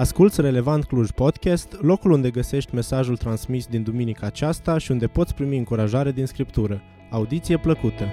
[0.00, 5.34] Asculți Relevant Cluj Podcast, locul unde găsești mesajul transmis din duminica aceasta și unde poți
[5.34, 6.82] primi încurajare din Scriptură.
[7.10, 8.08] Audiție plăcută!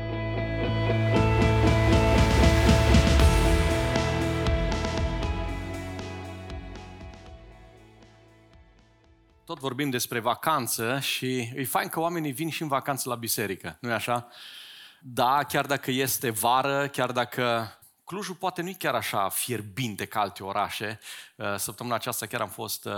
[9.46, 13.78] Tot vorbim despre vacanță și e fain că oamenii vin și în vacanță la biserică,
[13.82, 14.28] nu-i așa?
[15.02, 17.78] Da, chiar dacă este vară, chiar dacă
[18.08, 21.00] Clujul poate nu e chiar așa fierbinte ca alte orașe.
[21.36, 22.94] Uh, săptămâna aceasta chiar am fost uh,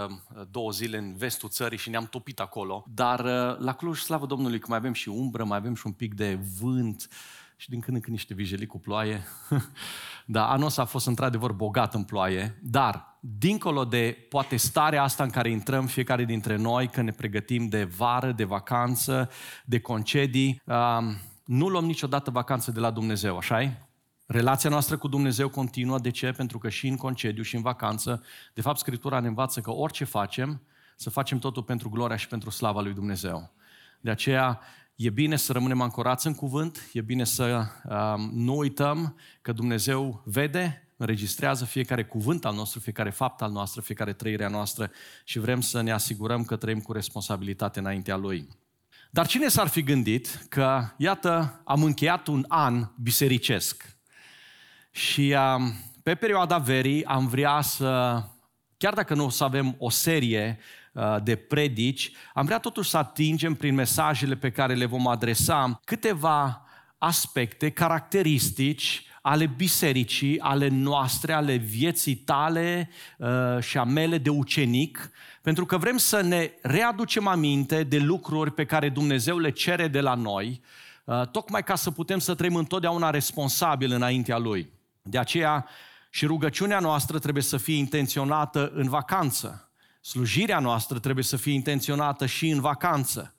[0.52, 2.86] două zile în vestul țării și ne-am topit acolo.
[2.94, 5.92] Dar uh, la Cluj, slavă Domnului, că mai avem și umbră, mai avem și un
[5.92, 7.08] pic de vânt
[7.56, 9.24] și din când în când niște vijelii cu ploaie.
[10.26, 15.24] da, anul ăsta a fost într-adevăr bogat în ploaie, dar dincolo de poate starea asta
[15.24, 19.30] în care intrăm fiecare dintre noi, că ne pregătim de vară, de vacanță,
[19.66, 20.62] de concedii,
[21.46, 23.89] nu luăm niciodată vacanță de la Dumnezeu, așa -i?
[24.32, 26.00] Relația noastră cu Dumnezeu continuă.
[26.00, 26.32] De ce?
[26.32, 28.24] Pentru că și în concediu și în vacanță,
[28.54, 30.62] de fapt, Scriptura ne învață că orice facem,
[30.96, 33.52] să facem totul pentru gloria și pentru slava lui Dumnezeu.
[34.02, 34.60] De aceea,
[34.96, 40.22] e bine să rămânem ancorați în cuvânt, e bine să um, nu uităm că Dumnezeu
[40.26, 44.92] vede, înregistrează fiecare cuvânt al nostru, fiecare fapt al nostru, fiecare trăire a noastră
[45.24, 48.48] și vrem să ne asigurăm că trăim cu responsabilitate înaintea Lui.
[49.12, 53.99] Dar cine s-ar fi gândit că, iată, am încheiat un an bisericesc?
[54.92, 55.68] Și uh,
[56.04, 58.22] pe perioada verii am vrea să,
[58.78, 60.60] chiar dacă nu o să avem o serie
[60.94, 65.80] uh, de predici, am vrea totuși să atingem prin mesajele pe care le vom adresa
[65.84, 66.66] câteva
[66.98, 73.28] aspecte, caracteristici ale bisericii, ale noastre, ale vieții tale uh,
[73.60, 78.66] și a mele de ucenic, pentru că vrem să ne readucem aminte de lucruri pe
[78.66, 80.62] care Dumnezeu le cere de la noi,
[81.04, 84.79] uh, tocmai ca să putem să trăim întotdeauna responsabil înaintea Lui.
[85.02, 85.66] De aceea
[86.10, 89.72] și rugăciunea noastră trebuie să fie intenționată în vacanță.
[90.02, 93.34] Slujirea noastră trebuie să fie intenționată și în vacanță.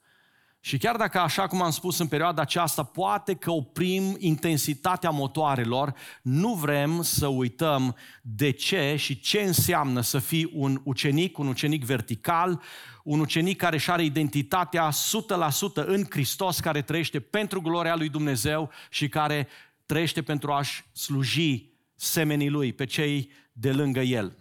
[0.63, 5.93] Și chiar dacă, așa cum am spus în perioada aceasta, poate că oprim intensitatea motoarelor,
[6.21, 11.83] nu vrem să uităm de ce și ce înseamnă să fii un ucenic, un ucenic
[11.83, 12.61] vertical,
[13.03, 14.93] un ucenic care își are identitatea 100%
[15.73, 19.47] în Hristos, care trăiește pentru gloria lui Dumnezeu și care
[19.91, 24.37] trăiește pentru a-și sluji semenii lui, pe cei de lângă el.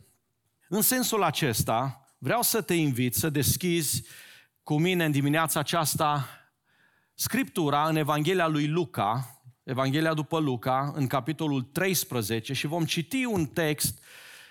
[0.69, 4.05] În sensul acesta, vreau să te invit să deschizi
[4.63, 6.29] cu mine în dimineața aceasta
[7.15, 13.47] Scriptura în Evanghelia lui Luca, Evanghelia după Luca, în capitolul 13 și vom citi un
[13.47, 14.05] text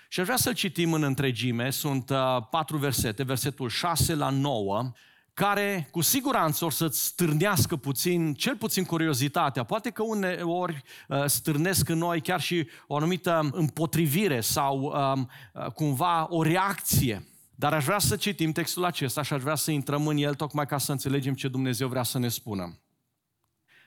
[0.08, 1.70] și aș vrea să-l citim în întregime.
[1.70, 4.92] Sunt uh, patru versete, versetul 6 la 9
[5.40, 9.64] care cu siguranță or să-ți stârnească puțin, cel puțin curiozitatea.
[9.64, 15.66] Poate că uneori uh, stârnesc în noi chiar și o anumită împotrivire sau um, uh,
[15.66, 17.28] cumva o reacție.
[17.54, 20.66] Dar aș vrea să citim textul acesta și aș vrea să intrăm în el tocmai
[20.66, 22.78] ca să înțelegem ce Dumnezeu vrea să ne spună.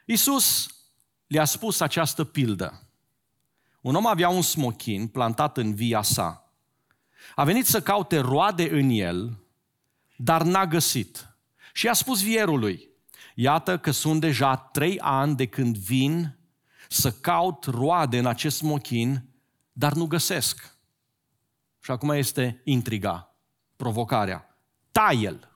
[0.05, 0.75] Iisus
[1.27, 2.87] le-a spus această pildă.
[3.81, 6.53] Un om avea un smochin plantat în via sa.
[7.35, 9.37] A venit să caute roade în el,
[10.15, 11.27] dar n-a găsit.
[11.75, 12.89] Și a spus vierului,
[13.35, 16.37] iată că sunt deja trei ani de când vin
[16.89, 19.25] să caut roade în acest mochin,
[19.71, 20.77] dar nu găsesc.
[21.79, 23.35] Și acum este intriga,
[23.75, 24.57] provocarea.
[24.91, 25.51] Tai-el.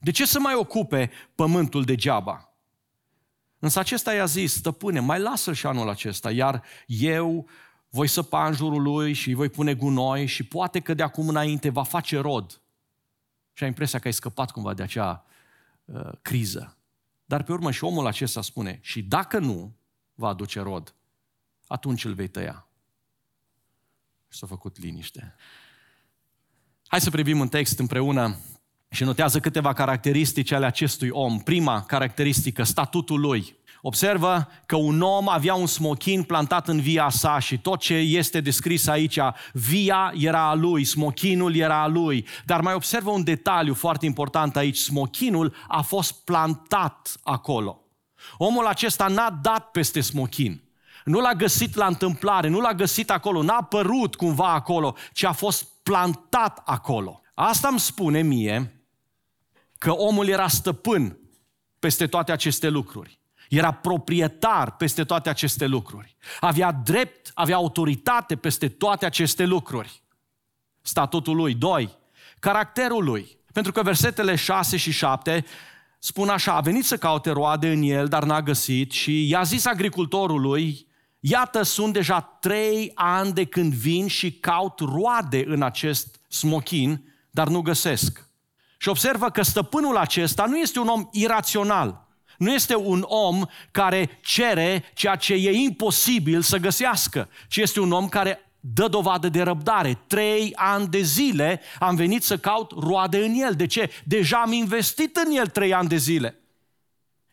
[0.00, 2.54] De ce să mai ocupe pământul degeaba?
[3.58, 7.48] Însă acesta i-a zis, stăpâne, mai lasă-l și anul acesta, iar eu
[7.88, 11.28] voi săpa în jurul lui și îi voi pune gunoi și poate că de acum
[11.28, 12.63] înainte va face rod
[13.54, 15.24] și ai impresia că ai scăpat cumva de acea
[15.84, 16.76] uh, criză.
[17.24, 19.76] Dar pe urmă și omul acesta spune, și dacă nu
[20.14, 20.94] va aduce rod,
[21.66, 22.68] atunci îl vei tăia.
[24.28, 25.34] Și s-a făcut liniște.
[26.86, 28.36] Hai să privim un text împreună
[28.90, 31.38] și notează câteva caracteristici ale acestui om.
[31.38, 33.56] Prima caracteristică, statutul lui.
[33.86, 38.40] Observă că un om avea un smochin plantat în via sa și tot ce este
[38.40, 39.18] descris aici,
[39.52, 42.26] via era a lui, smochinul era a lui.
[42.44, 47.80] Dar mai observă un detaliu foarte important aici, smochinul a fost plantat acolo.
[48.36, 50.62] Omul acesta n-a dat peste smochin.
[51.04, 55.32] Nu l-a găsit la întâmplare, nu l-a găsit acolo, n-a apărut cumva acolo, ci a
[55.32, 57.20] fost plantat acolo.
[57.34, 58.84] Asta îmi spune mie
[59.78, 61.18] că omul era stăpân
[61.78, 63.22] peste toate aceste lucruri.
[63.48, 66.16] Era proprietar peste toate aceste lucruri.
[66.40, 70.02] Avea drept, avea autoritate peste toate aceste lucruri.
[70.80, 71.54] Statutul lui.
[71.54, 71.98] Doi,
[72.38, 73.38] caracterul lui.
[73.52, 75.44] Pentru că versetele 6 și 7
[75.98, 79.66] spun așa, a venit să caute roade în el, dar n-a găsit și i-a zis
[79.66, 80.86] agricultorului,
[81.26, 87.48] Iată, sunt deja trei ani de când vin și caut roade în acest smochin, dar
[87.48, 88.28] nu găsesc.
[88.78, 92.03] Și observă că stăpânul acesta nu este un om irațional.
[92.38, 97.92] Nu este un om care cere ceea ce e imposibil să găsească, ci este un
[97.92, 99.98] om care dă dovadă de răbdare.
[100.06, 103.54] Trei ani de zile am venit să caut roade în el.
[103.54, 103.90] De ce?
[104.04, 106.38] Deja am investit în el trei ani de zile.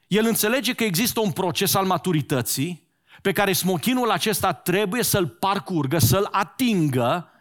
[0.07, 2.89] El înțelege că există un proces al maturității
[3.21, 7.31] pe care smochinul acesta trebuie să-l parcurgă, să-l atingă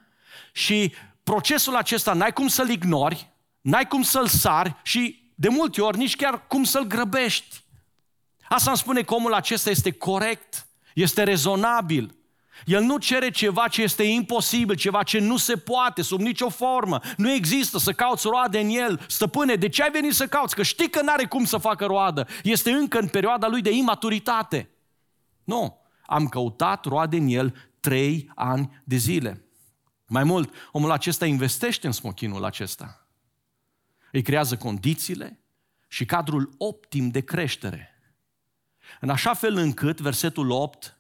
[0.52, 0.92] și
[1.22, 3.30] procesul acesta n-ai cum să-l ignori,
[3.60, 7.64] n-ai cum să-l sari și de multe ori nici chiar cum să-l grăbești.
[8.48, 12.14] Asta îmi spune că omul acesta este corect, este rezonabil.
[12.64, 17.00] El nu cere ceva ce este imposibil, ceva ce nu se poate, sub nicio formă.
[17.16, 19.00] Nu există să cauți roade în el.
[19.08, 20.54] Stăpâne, de ce ai venit să cauți?
[20.54, 22.26] Că știi că n-are cum să facă roadă.
[22.42, 24.70] Este încă în perioada lui de imaturitate.
[25.44, 25.80] Nu.
[26.06, 29.44] Am căutat roade în el trei ani de zile.
[30.06, 32.99] Mai mult, omul acesta investește în smochinul acesta.
[34.12, 35.40] Îi creează condițiile
[35.88, 37.94] și cadrul optim de creștere.
[39.00, 40.98] În așa fel încât, versetul 8,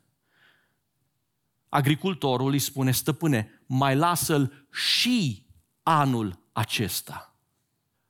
[1.68, 5.46] agricultorul îi spune, stăpâne, mai lasă-l și
[5.82, 7.34] anul acesta.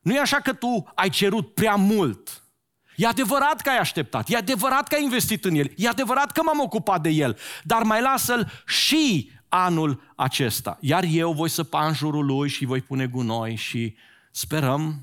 [0.01, 2.43] Nu e așa că tu ai cerut prea mult.
[2.97, 6.43] E adevărat că ai așteptat, e adevărat că ai investit în el, e adevărat că
[6.43, 10.79] m-am ocupat de el, dar mai lasă-l și anul acesta.
[10.81, 13.97] Iar eu voi săpa în jurul lui și voi pune gunoi și
[14.31, 15.01] sperăm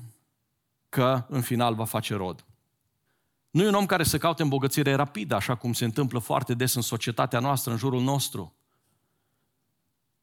[0.88, 2.44] că în final va face rod.
[3.50, 6.74] Nu e un om care să caute îmbogățire rapidă, așa cum se întâmplă foarte des
[6.74, 8.54] în societatea noastră, în jurul nostru.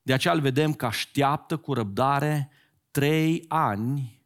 [0.01, 2.49] De aceea îl vedem că așteaptă cu răbdare
[2.91, 4.21] trei ani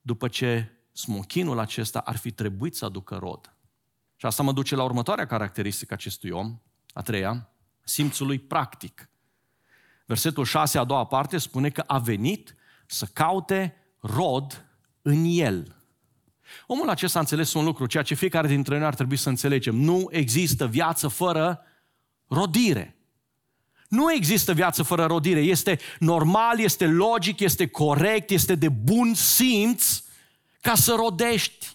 [0.00, 3.52] după ce smochinul acesta ar fi trebuit să aducă rod.
[4.16, 6.58] Și asta mă duce la următoarea caracteristică acestui om,
[6.92, 7.48] a treia,
[7.80, 9.10] simțul lui practic.
[10.06, 12.54] Versetul 6, a doua parte, spune că a venit
[12.86, 14.64] să caute rod
[15.02, 15.76] în el.
[16.66, 19.76] Omul acesta a înțeles un lucru, ceea ce fiecare dintre noi ar trebui să înțelegem.
[19.76, 21.62] Nu există viață fără
[22.28, 22.96] rodire.
[23.88, 25.40] Nu există viață fără rodire.
[25.40, 30.02] Este normal, este logic, este corect, este de bun simț
[30.60, 31.66] ca să rodești.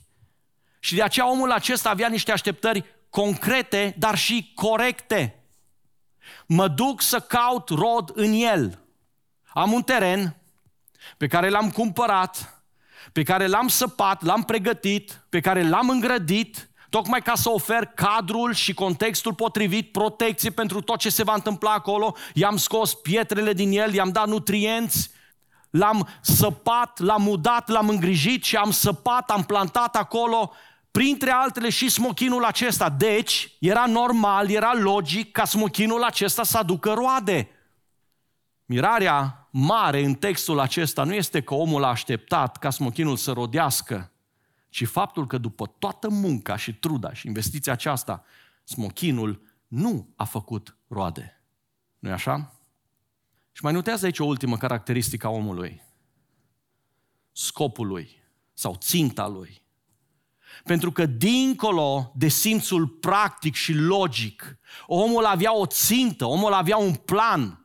[0.80, 5.44] Și de aceea omul acesta avea niște așteptări concrete, dar și corecte.
[6.46, 8.80] Mă duc să caut rod în el.
[9.54, 10.38] Am un teren
[11.18, 12.64] pe care l-am cumpărat,
[13.12, 18.54] pe care l-am săpat, l-am pregătit, pe care l-am îngrădit, tocmai ca să ofer cadrul
[18.54, 22.16] și contextul potrivit, protecție pentru tot ce se va întâmpla acolo.
[22.34, 25.12] I-am scos pietrele din el, i-am dat nutrienți,
[25.70, 30.52] l-am săpat, l-am udat, l-am îngrijit și am săpat, am plantat acolo,
[30.92, 32.90] printre altele și smochinul acesta.
[32.90, 37.50] Deci, era normal, era logic ca smochinul acesta să aducă roade.
[38.66, 44.12] Mirarea mare în textul acesta nu este că omul a așteptat ca smochinul să rodească,
[44.70, 48.24] ci faptul că după toată munca și truda și investiția aceasta,
[48.64, 51.44] smochinul nu a făcut roade.
[52.00, 52.54] nu e așa?
[53.52, 55.82] Și mai notează aici o ultimă caracteristică a omului.
[57.32, 58.22] Scopul lui
[58.54, 59.62] sau ținta lui.
[60.64, 64.58] Pentru că dincolo de simțul practic și logic,
[64.88, 67.58] omul avea o țintă, omul avea un plan–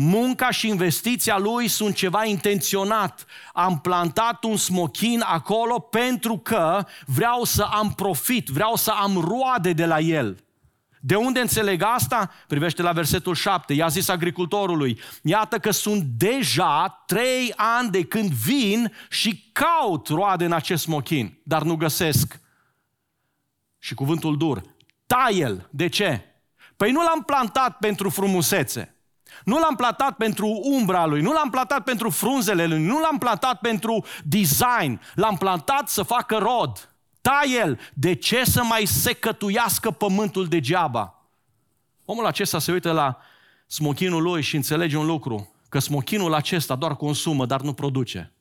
[0.00, 3.24] Munca și investiția lui sunt ceva intenționat.
[3.52, 9.72] Am plantat un smochin acolo pentru că vreau să am profit, vreau să am roade
[9.72, 10.44] de la el.
[11.00, 12.30] De unde înțeleg asta?
[12.46, 13.72] Privește la versetul 7.
[13.72, 20.44] I-a zis agricultorului, iată că sunt deja trei ani de când vin și caut roade
[20.44, 22.40] în acest smochin, dar nu găsesc.
[23.78, 24.62] Și cuvântul dur,
[25.06, 25.68] taie-l.
[25.70, 26.24] De ce?
[26.76, 28.92] Păi nu l-am plantat pentru frumusețe.
[29.44, 33.60] Nu l-am plantat pentru umbra lui, nu l-am plantat pentru frunzele lui, nu l-am plantat
[33.60, 36.92] pentru design, l-am plantat să facă rod.
[37.20, 41.22] Da el, de ce să mai secătuiască pământul degeaba?
[42.04, 43.18] Omul acesta se uită la
[43.66, 48.32] smochinul lui și înțelege un lucru, că smochinul acesta doar consumă, dar nu produce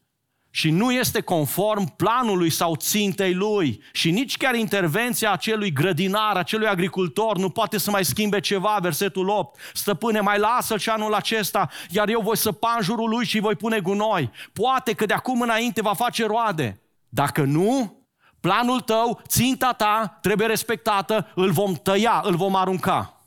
[0.50, 6.68] și nu este conform planului sau țintei lui și nici chiar intervenția acelui grădinar, acelui
[6.68, 9.60] agricultor nu poate să mai schimbe ceva, versetul 8.
[9.74, 13.56] Stăpâne, mai lasă-l și anul acesta, iar eu voi săpa în jurul lui și voi
[13.56, 14.32] pune gunoi.
[14.54, 16.82] Poate că de acum înainte va face roade.
[17.10, 17.98] Dacă nu,
[18.40, 23.22] planul tău, ținta ta trebuie respectată, îl vom tăia, îl vom arunca.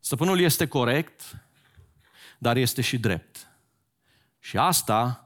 [0.00, 1.22] Stăpânul este corect,
[2.38, 3.50] dar este și drept.
[4.40, 5.25] Și asta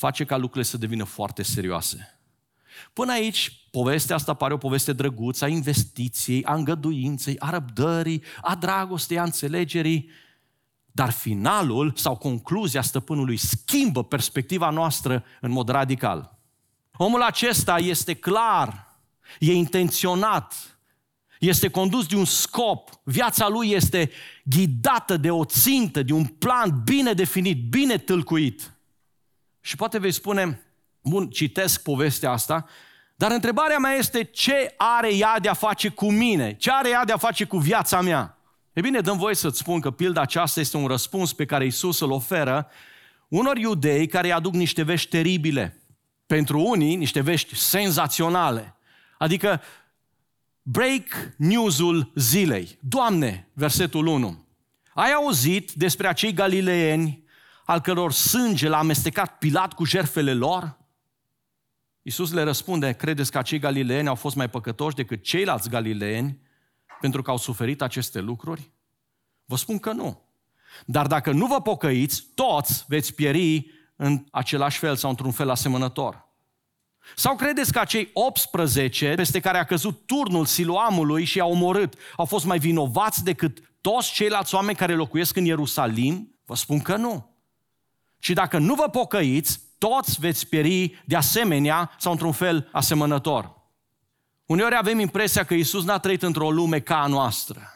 [0.00, 2.20] face ca lucrurile să devină foarte serioase.
[2.92, 8.54] Până aici, povestea asta pare o poveste drăguță a investiției, a îngăduinței, a răbdării, a
[8.54, 10.10] dragostei, a înțelegerii,
[10.86, 16.38] dar finalul sau concluzia stăpânului schimbă perspectiva noastră în mod radical.
[16.96, 18.98] Omul acesta este clar,
[19.38, 20.78] e intenționat,
[21.38, 24.10] este condus de un scop, viața lui este
[24.44, 28.74] ghidată de o țintă, de un plan bine definit, bine tâlcuit.
[29.60, 30.62] Și poate vei spune,
[31.02, 32.66] bun, citesc povestea asta,
[33.14, 36.54] dar întrebarea mea este ce are ea de a face cu mine?
[36.54, 38.38] Ce are ea de a face cu viața mea?
[38.72, 42.00] E bine, dăm voie să-ți spun că pilda aceasta este un răspuns pe care Isus
[42.00, 42.68] îl oferă
[43.28, 45.82] unor iudei care îi aduc niște vești teribile.
[46.26, 48.74] Pentru unii, niște vești senzaționale.
[49.18, 49.62] Adică
[50.62, 52.78] break news-ul zilei.
[52.80, 54.44] Doamne, versetul 1.
[54.94, 57.24] Ai auzit despre acei galileeni
[57.70, 60.78] al căror sânge l-a amestecat Pilat cu jerfele lor?
[62.02, 66.40] Iisus le răspunde, credeți că acei galileeni au fost mai păcătoși decât ceilalți galileeni
[67.00, 68.70] pentru că au suferit aceste lucruri?
[69.44, 70.22] Vă spun că nu.
[70.86, 76.28] Dar dacă nu vă pocăiți, toți veți pieri în același fel sau într-un fel asemănător.
[77.16, 82.24] Sau credeți că acei 18 peste care a căzut turnul siloamului și i-a omorât au
[82.24, 86.34] fost mai vinovați decât toți ceilalți oameni care locuiesc în Ierusalim?
[86.44, 87.29] Vă spun că nu.
[88.22, 93.58] Și dacă nu vă pocăiți, toți veți pieri de asemenea sau într-un fel asemănător.
[94.46, 97.74] Uneori avem impresia că Isus n-a trăit într-o lume ca a noastră.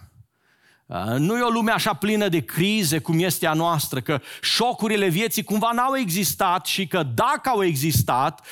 [1.19, 5.43] Nu e o lume așa plină de crize cum este a noastră, că șocurile vieții
[5.43, 8.47] cumva n-au existat și că dacă au existat,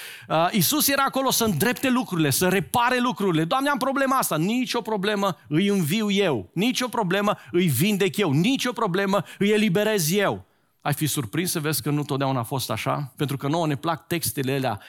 [0.50, 3.44] Isus era acolo să îndrepte lucrurile, să repare lucrurile.
[3.44, 4.36] Doamne, am problema asta.
[4.36, 6.50] Nici o problemă, îi înviu eu.
[6.54, 8.32] Nici o problemă, îi vindec eu.
[8.32, 10.44] Nici o problemă, îi eliberez eu.
[10.82, 13.12] Ai fi surprins să vezi că nu totdeauna a fost așa?
[13.16, 14.80] Pentru că nouă ne plac textele alea,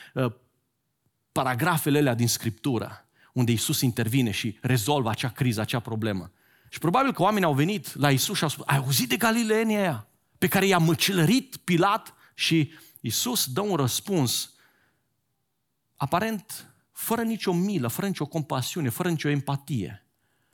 [1.31, 6.31] paragrafele alea din Scriptură, unde Isus intervine și rezolvă acea criză, acea problemă.
[6.69, 9.79] Și probabil că oamenii au venit la Isus și au spus, ai auzit de Galileenia
[9.79, 10.07] aia
[10.38, 12.13] pe care i-a măcelărit Pilat?
[12.33, 14.53] Și Isus dă un răspuns
[15.95, 20.05] aparent fără nicio milă, fără nicio compasiune, fără nicio empatie.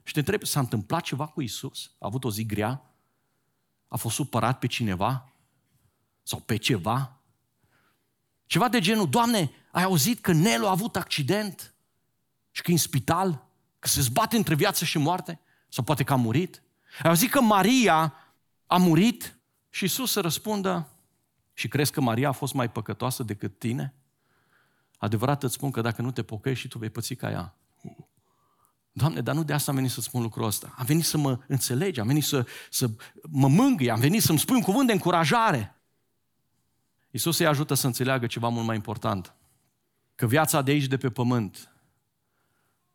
[0.02, 1.90] Și te întrebi, s-a întâmplat ceva cu Isus?
[1.98, 2.82] A avut o zi grea?
[3.88, 5.29] A fost supărat pe cineva?
[6.22, 7.20] Sau pe ceva?
[8.46, 11.74] Ceva de genul, Doamne, ai auzit că Nelu a avut accident?
[12.50, 13.46] Și că e în spital?
[13.78, 15.40] Că se zbate între viață și moarte?
[15.68, 16.62] Sau poate că a murit?
[17.02, 18.14] Ai auzit că Maria
[18.66, 19.38] a murit?
[19.68, 20.88] Și Iisus să răspundă,
[21.60, 23.94] și crezi că Maria a fost mai păcătoasă decât tine?
[24.98, 27.54] Adevărat îți spun că dacă nu te pocăiești și tu vei păți ca ea.
[28.92, 30.74] Doamne, dar nu de asta am venit să spun lucrul ăsta.
[30.76, 32.90] Am venit să mă înțelegi, am venit să, să
[33.30, 35.79] mă mângâi, am venit să-mi spui un cuvânt de încurajare.
[37.10, 39.34] Iisus îi ajută să înțeleagă ceva mult mai important.
[40.14, 41.70] Că viața de aici, de pe pământ,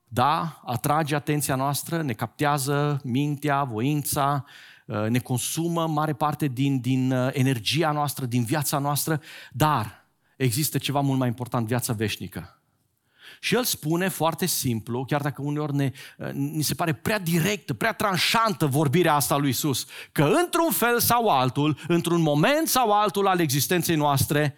[0.07, 4.45] da, atrage atenția noastră, ne captează mintea, voința,
[4.85, 10.07] uh, ne consumă mare parte din, din uh, energia noastră, din viața noastră, dar
[10.37, 12.59] există ceva mult mai important, viața veșnică.
[13.45, 17.73] Și el spune foarte simplu, chiar dacă uneori ne, uh, ni se pare prea directă,
[17.73, 23.27] prea tranșantă vorbirea asta lui Isus, că într-un fel sau altul, într-un moment sau altul
[23.27, 24.55] al existenței noastre,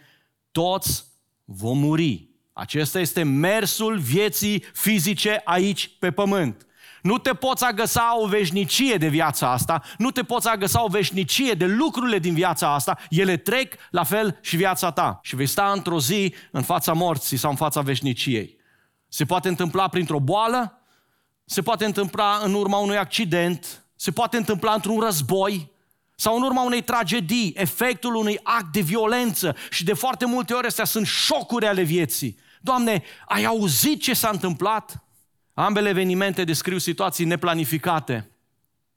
[0.51, 1.05] toți
[1.45, 2.29] vom muri.
[2.53, 6.65] Acesta este mersul vieții fizice aici pe pământ.
[7.01, 11.53] Nu te poți agăsa o veșnicie de viața asta, nu te poți agăsa o veșnicie
[11.53, 15.19] de lucrurile din viața asta, ele trec la fel și viața ta.
[15.23, 18.56] Și vei sta într-o zi în fața morții sau în fața veșniciei.
[19.07, 20.81] Se poate întâmpla printr-o boală,
[21.45, 25.71] se poate întâmpla în urma unui accident, se poate întâmpla într-un război,
[26.19, 30.67] sau în urma unei tragedii, efectul unui act de violență și de foarte multe ori
[30.67, 32.37] astea sunt șocuri ale vieții.
[32.61, 35.03] Doamne, ai auzit ce s-a întâmplat?
[35.53, 38.31] Ambele evenimente descriu situații neplanificate.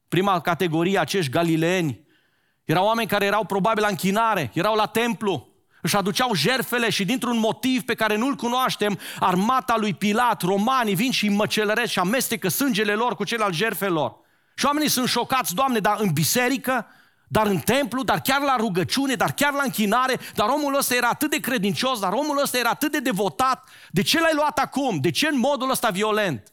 [0.09, 2.00] Prima categorie, acești galileeni,
[2.64, 5.49] erau oameni care erau probabil la închinare, erau la templu,
[5.83, 11.11] își aduceau jerfele și dintr-un motiv pe care nu-l cunoaștem, armata lui Pilat, romanii vin
[11.11, 14.17] și îi măcelăresc și amestecă sângele lor cu cel al jerfelor.
[14.55, 16.87] Și oamenii sunt șocați, Doamne, dar în biserică
[17.33, 21.09] dar în templu, dar chiar la rugăciune, dar chiar la închinare, dar omul ăsta era
[21.09, 23.69] atât de credincios, dar omul ăsta era atât de devotat.
[23.91, 25.01] De ce l-ai luat acum?
[25.01, 26.53] De ce în modul ăsta violent?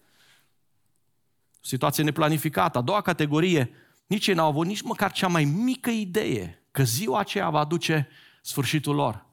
[1.61, 2.77] Situație neplanificată.
[2.77, 3.71] A doua categorie,
[4.07, 8.07] nici ei n-au avut nici măcar cea mai mică idee că ziua aceea va aduce
[8.47, 9.25] sfârșitul lor.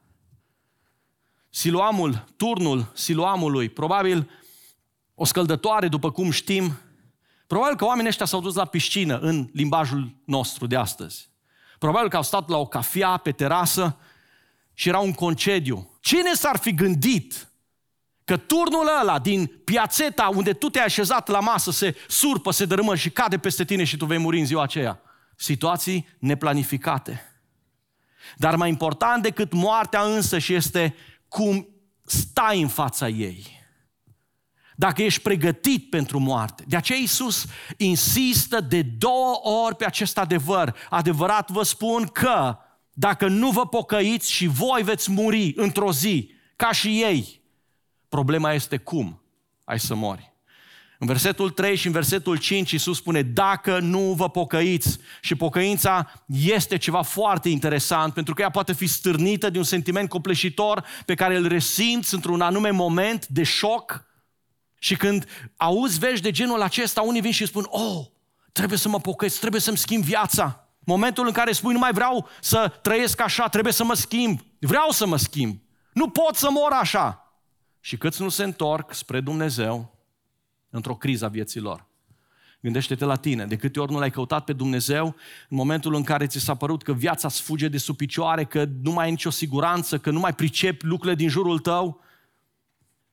[1.51, 4.31] Siloamul, turnul siloamului, probabil
[5.15, 6.79] o scăldătoare, după cum știm,
[7.47, 11.29] probabil că oamenii ăștia s-au dus la piscină în limbajul nostru de astăzi.
[11.79, 13.97] Probabil că au stat la o cafea pe terasă
[14.73, 15.99] și era un concediu.
[16.01, 17.49] Cine s-ar fi gândit
[18.25, 22.97] Că turnul ăla din piațeta unde tu te-ai așezat la masă se surpă, se dărâmă
[22.97, 25.01] și cade peste tine și tu vei muri în ziua aceea.
[25.37, 27.34] Situații neplanificate.
[28.37, 30.95] Dar mai important decât moartea însă și este
[31.29, 31.69] cum
[32.05, 33.63] stai în fața ei.
[34.77, 36.65] Dacă ești pregătit pentru moarte.
[36.67, 40.77] De aceea Iisus insistă de două ori pe acest adevăr.
[40.91, 42.59] Adevărat vă spun că
[42.93, 47.43] dacă nu vă pocăiți și voi veți muri într-o zi, ca și ei,
[48.09, 49.23] problema este cum
[49.65, 50.34] ai să mori.
[50.99, 56.25] În versetul 3 și în versetul 5 Iisus spune, dacă nu vă pocăiți, și pocăința
[56.27, 61.15] este ceva foarte interesant, pentru că ea poate fi stârnită de un sentiment copleșitor pe
[61.15, 64.05] care îl resimți într-un anume moment de șoc,
[64.85, 68.07] și când auzi vești de genul acesta, unii vin și spun, oh,
[68.53, 70.69] trebuie să mă pocăiesc, trebuie să-mi schimb viața.
[70.79, 74.41] Momentul în care spui, nu mai vreau să trăiesc așa, trebuie să mă schimb.
[74.59, 75.61] Vreau să mă schimb.
[75.93, 77.33] Nu pot să mor așa.
[77.81, 79.94] Și câți nu se întorc spre Dumnezeu
[80.75, 81.87] într-o criză a vieții lor.
[82.61, 85.07] Gândește-te la tine, de câte ori nu l-ai căutat pe Dumnezeu,
[85.49, 88.65] în momentul în care ți s-a părut că viața îți fuge de sub picioare, că
[88.83, 92.01] nu mai ai nicio siguranță, că nu mai pricepi lucrurile din jurul tău.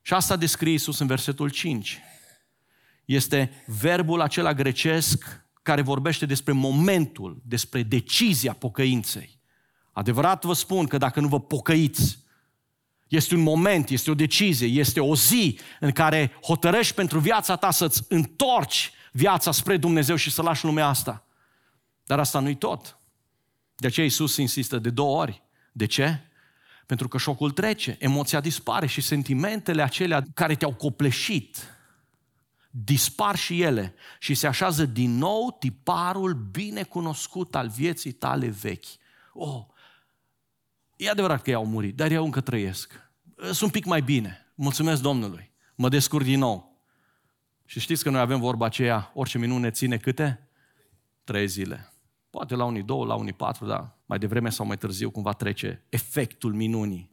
[0.00, 1.98] Și asta descrie Iisus în versetul 5.
[3.04, 9.40] Este verbul acela grecesc care vorbește despre momentul, despre decizia pocăinței.
[9.92, 12.21] Adevărat vă spun că dacă nu vă pocăiți,
[13.16, 17.70] este un moment, este o decizie, este o zi în care hotărăști pentru viața ta
[17.70, 21.24] să-ți întorci viața spre Dumnezeu și să lași lumea asta.
[22.04, 22.98] Dar asta nu-i tot.
[23.76, 25.42] De aceea Iisus insistă de două ori.
[25.72, 26.20] De ce?
[26.86, 31.76] Pentru că șocul trece, emoția dispare și sentimentele acelea care te-au copleșit
[32.70, 38.86] dispar și ele și se așează din nou tiparul bine cunoscut al vieții tale vechi.
[39.32, 39.64] Oh,
[41.02, 43.10] e adevărat că ei au murit, dar eu încă trăiesc.
[43.36, 44.52] Sunt un pic mai bine.
[44.54, 45.52] Mulțumesc Domnului.
[45.74, 46.80] Mă descurc din nou.
[47.64, 50.48] Și știți că noi avem vorba aceea, orice minune ține câte?
[51.24, 51.92] Trei zile.
[52.30, 55.86] Poate la unii două, la unii patru, dar mai devreme sau mai târziu cumva trece
[55.88, 57.10] efectul minunii.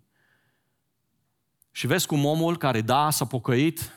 [1.71, 3.91] Și vezi cum omul care da, s-a pocăit,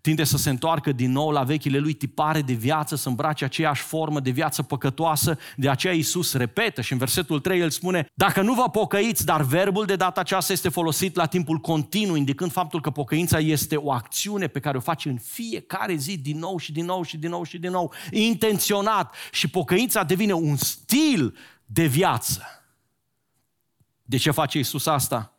[0.00, 3.82] tinde să se întoarcă din nou la vechile lui tipare de viață, să îmbrace aceeași
[3.82, 5.38] formă de viață păcătoasă.
[5.56, 9.42] De aceea Iisus repetă și în versetul 3 el spune, dacă nu vă pocăiți, dar
[9.42, 13.92] verbul de data aceasta este folosit la timpul continuu, indicând faptul că pocăința este o
[13.92, 17.30] acțiune pe care o faci în fiecare zi, din nou și din nou și din
[17.30, 19.14] nou și din nou, intenționat.
[19.32, 22.42] Și pocăința devine un stil de viață.
[24.02, 25.37] De ce face Iisus asta?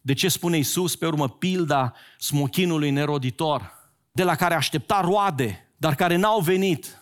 [0.00, 3.78] De ce spune Isus pe urmă pilda smochinului neroditor,
[4.12, 7.00] de la care aștepta roade, dar care n-au venit?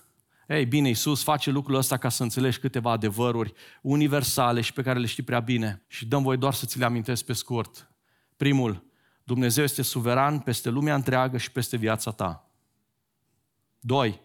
[0.48, 4.98] Ei bine, Isus face lucrul ăsta ca să înțelegi câteva adevăruri universale și pe care
[4.98, 5.82] le știi prea bine.
[5.86, 7.90] Și dăm voi doar să ți le amintesc pe scurt.
[8.36, 8.84] Primul,
[9.24, 12.50] Dumnezeu este suveran peste lumea întreagă și peste viața ta.
[13.80, 14.20] Doi,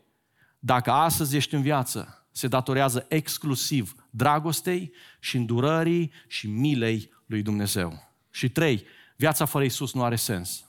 [0.59, 8.12] dacă astăzi ești în viață, se datorează exclusiv dragostei și îndurării și milei lui Dumnezeu.
[8.33, 10.65] Și trei, viața fără Isus nu are sens.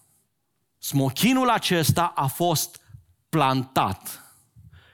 [0.78, 2.80] Smochinul acesta a fost
[3.28, 4.22] plantat.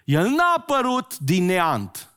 [0.04, 2.10] El n-a apărut din neant.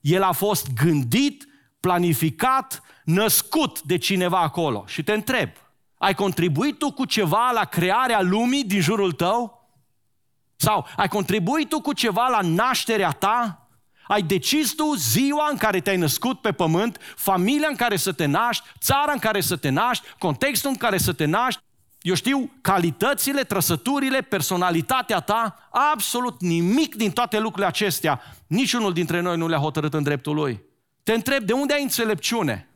[0.00, 1.48] El a fost gândit,
[1.80, 4.84] planificat, născut de cineva acolo.
[4.86, 5.50] Și te întreb,
[5.98, 9.68] ai contribuit tu cu ceva la crearea lumii din jurul tău?
[10.56, 13.63] Sau ai contribuit tu cu ceva la nașterea ta?
[14.06, 18.24] Ai decis tu ziua în care te-ai născut pe pământ, familia în care să te
[18.24, 21.60] naști, țara în care să te naști, contextul în care să te naști,
[22.00, 29.36] eu știu, calitățile, trăsăturile, personalitatea ta, absolut nimic din toate lucrurile acestea, niciunul dintre noi
[29.36, 30.62] nu le-a hotărât în dreptul lui.
[31.02, 32.68] Te întreb, de unde ai înțelepciune?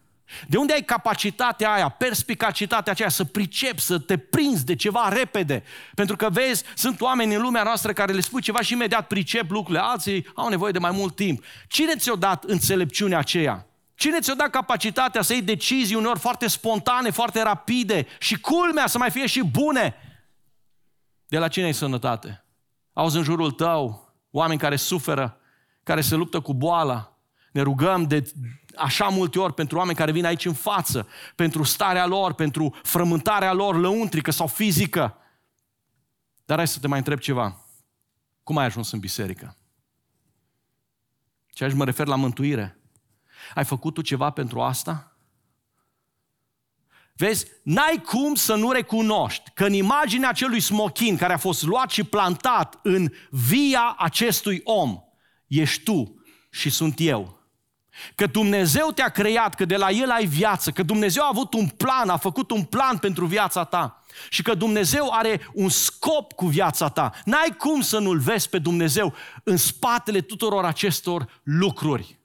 [0.48, 5.62] De unde ai capacitatea aia, perspicacitatea aceea să pricepi, să te prinzi de ceva repede?
[5.94, 9.50] Pentru că vezi, sunt oameni în lumea noastră care le spui ceva și imediat pricep
[9.50, 11.44] lucrurile, alții au nevoie de mai mult timp.
[11.68, 13.66] Cine ți-a dat înțelepciunea aceea?
[13.94, 18.98] Cine ți-a dat capacitatea să iei decizii uneori foarte spontane, foarte rapide și culmea să
[18.98, 19.94] mai fie și bune?
[21.28, 22.44] De la cine ai sănătate?
[22.92, 25.40] Auzi în jurul tău oameni care suferă,
[25.82, 27.18] care se luptă cu boala.
[27.52, 28.32] Ne rugăm de
[28.78, 33.52] așa multe ori pentru oameni care vin aici în față, pentru starea lor, pentru frământarea
[33.52, 35.16] lor lăuntrică sau fizică.
[36.44, 37.64] Dar hai să te mai întreb ceva.
[38.42, 39.56] Cum ai ajuns în biserică?
[41.48, 42.78] Ce aici mă refer la mântuire.
[43.54, 45.16] Ai făcut tu ceva pentru asta?
[47.18, 51.90] Vezi, n-ai cum să nu recunoști că în imaginea acelui smochin care a fost luat
[51.90, 54.98] și plantat în via acestui om,
[55.46, 57.37] ești tu și sunt eu.
[58.14, 61.66] Că Dumnezeu te-a creat, că de la El ai viață, că Dumnezeu a avut un
[61.68, 66.46] plan, a făcut un plan pentru viața ta și că Dumnezeu are un scop cu
[66.46, 67.12] viața ta.
[67.24, 72.17] N-ai cum să nu-L vezi pe Dumnezeu în spatele tuturor acestor lucruri.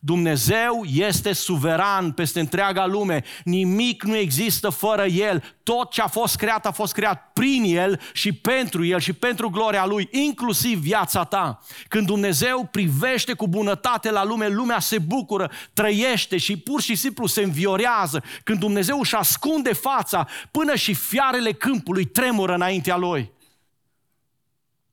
[0.00, 3.24] Dumnezeu este suveran peste întreaga lume.
[3.44, 5.56] Nimic nu există fără El.
[5.62, 9.50] Tot ce a fost creat a fost creat prin El și pentru El și pentru
[9.50, 11.60] gloria Lui, inclusiv viața ta.
[11.88, 17.26] Când Dumnezeu privește cu bunătate la lume, lumea se bucură, trăiește și pur și simplu
[17.26, 18.22] se înviorează.
[18.44, 23.36] Când Dumnezeu își ascunde fața, până și fiarele câmpului tremură înaintea Lui.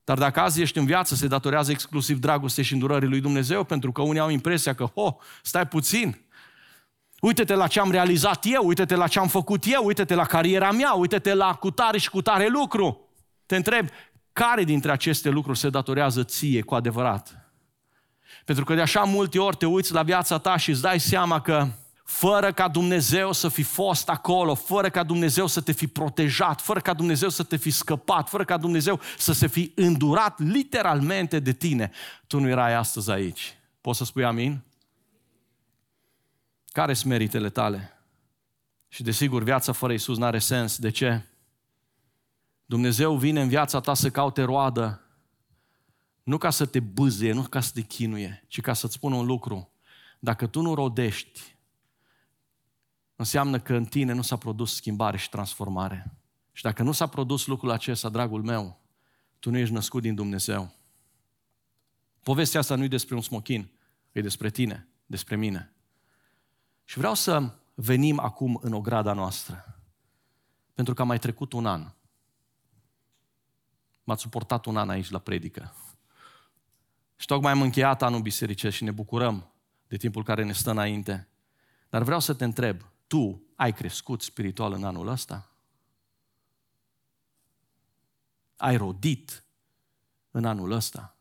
[0.06, 3.92] Dar dacă azi ești în viață, se datorează exclusiv dragostei și îndurării lui Dumnezeu, pentru
[3.92, 6.22] că unii au impresia că, oh, stai puțin,
[7.20, 10.72] uite-te la ce am realizat eu, uite-te la ce am făcut eu, uite-te la cariera
[10.72, 13.10] mea, uite-te la cutare și cutare lucru.
[13.46, 13.88] Te întreb,
[14.34, 17.52] care dintre aceste lucruri se datorează ție cu adevărat?
[18.46, 21.42] Pentru că de așa multe ori te uiți la viața ta și îți dai seama
[21.42, 21.68] că
[22.06, 26.80] fără ca Dumnezeu să fi fost acolo, fără ca Dumnezeu să te fi protejat, fără
[26.80, 31.54] ca Dumnezeu să te fi scăpat, fără ca Dumnezeu să se fi îndurat literalmente de
[31.54, 31.92] tine,
[32.28, 33.58] tu nu erai astăzi aici.
[33.82, 34.64] Poți să spui amin?
[36.68, 38.00] Care sunt meritele tale?
[38.88, 40.78] Și desigur, viața fără Isus nu are sens.
[40.78, 41.26] De ce?
[42.66, 45.02] Dumnezeu vine în viața ta să caute roadă,
[46.24, 49.26] nu ca să te bâzie, nu ca să te chinuie, ci ca să-ți spună un
[49.26, 49.70] lucru.
[50.20, 51.55] Dacă tu nu rodești
[53.16, 56.12] înseamnă că în tine nu s-a produs schimbare și transformare.
[56.52, 58.80] Și dacă nu s-a produs lucrul acesta, dragul meu,
[59.40, 60.74] tu nu ești născut din Dumnezeu.
[62.24, 63.72] Povestea asta nu e despre un smochin,
[64.12, 65.74] e despre tine, despre mine.
[66.84, 69.80] Și vreau să venim acum în ograda noastră.
[70.74, 71.92] Pentru că a mai trecut un an.
[74.04, 75.76] M-ați suportat un an aici la predică.
[77.16, 79.52] Și tocmai am încheiat anul bisericesc și ne bucurăm
[79.88, 81.28] de timpul care ne stă înainte.
[81.90, 85.52] Dar vreau să te întreb, tu ai crescut spiritual în anul ăsta?
[88.56, 89.46] Ai rodit
[90.32, 91.18] în anul ăsta?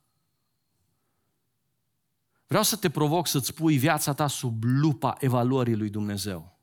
[2.47, 6.59] Vreau să te provoc să-ți pui viața ta sub lupa evaluării lui Dumnezeu.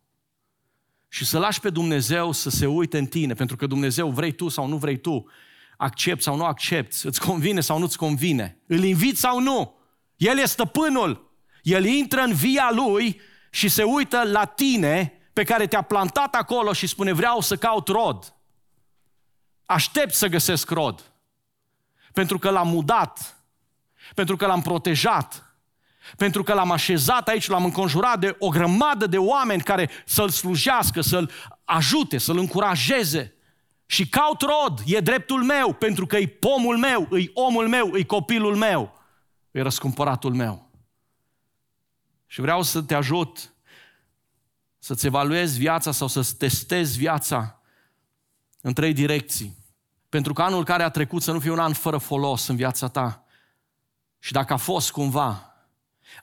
[1.08, 4.48] Și să lași pe Dumnezeu să se uite în tine, pentru că Dumnezeu vrei tu
[4.48, 5.26] sau nu vrei tu,
[5.78, 9.76] accepti sau nu accepti, îți convine sau nu-ți convine, îl inviți sau nu.
[10.16, 11.32] El e stăpânul.
[11.62, 13.20] El intră în via lui
[13.54, 17.88] și se uită la tine pe care te-a plantat acolo și spune vreau să caut
[17.88, 18.34] rod.
[19.66, 21.12] Aștept să găsesc rod.
[22.14, 23.44] Pentru că l-am mudat,
[24.16, 25.56] pentru că l-am protejat,
[26.18, 31.02] pentru că l-am așezat aici, l-am înconjurat de o grămadă de oameni care să-l slujească,
[31.02, 31.32] să-l
[31.64, 33.36] ajute, să-l încurajeze.
[33.86, 38.04] Și caut rod, e dreptul meu, pentru că e pomul meu, e omul meu, e
[38.04, 38.94] copilul meu,
[39.52, 40.71] e răscumpăratul meu.
[42.32, 43.54] Și vreau să te ajut
[44.80, 47.62] să-ți evaluezi viața sau să-ți testezi viața
[48.62, 49.58] în trei direcții.
[50.10, 52.88] Pentru că anul care a trecut să nu fie un an fără folos în viața
[52.88, 53.26] ta.
[54.20, 55.56] Și dacă a fost cumva,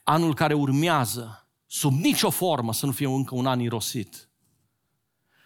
[0.03, 4.29] anul care urmează, sub nicio formă, să nu fie încă un an irosit.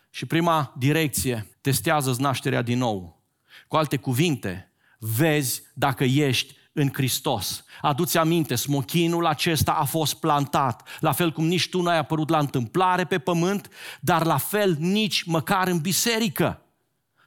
[0.10, 3.24] Și prima direcție, testează-ți nașterea din nou.
[3.68, 7.64] Cu alte cuvinte, vezi dacă ești în Hristos.
[7.82, 12.38] Aduți aminte, smochinul acesta a fost plantat, la fel cum nici tu n-ai apărut la
[12.38, 16.66] întâmplare pe pământ, dar la fel nici măcar în biserică.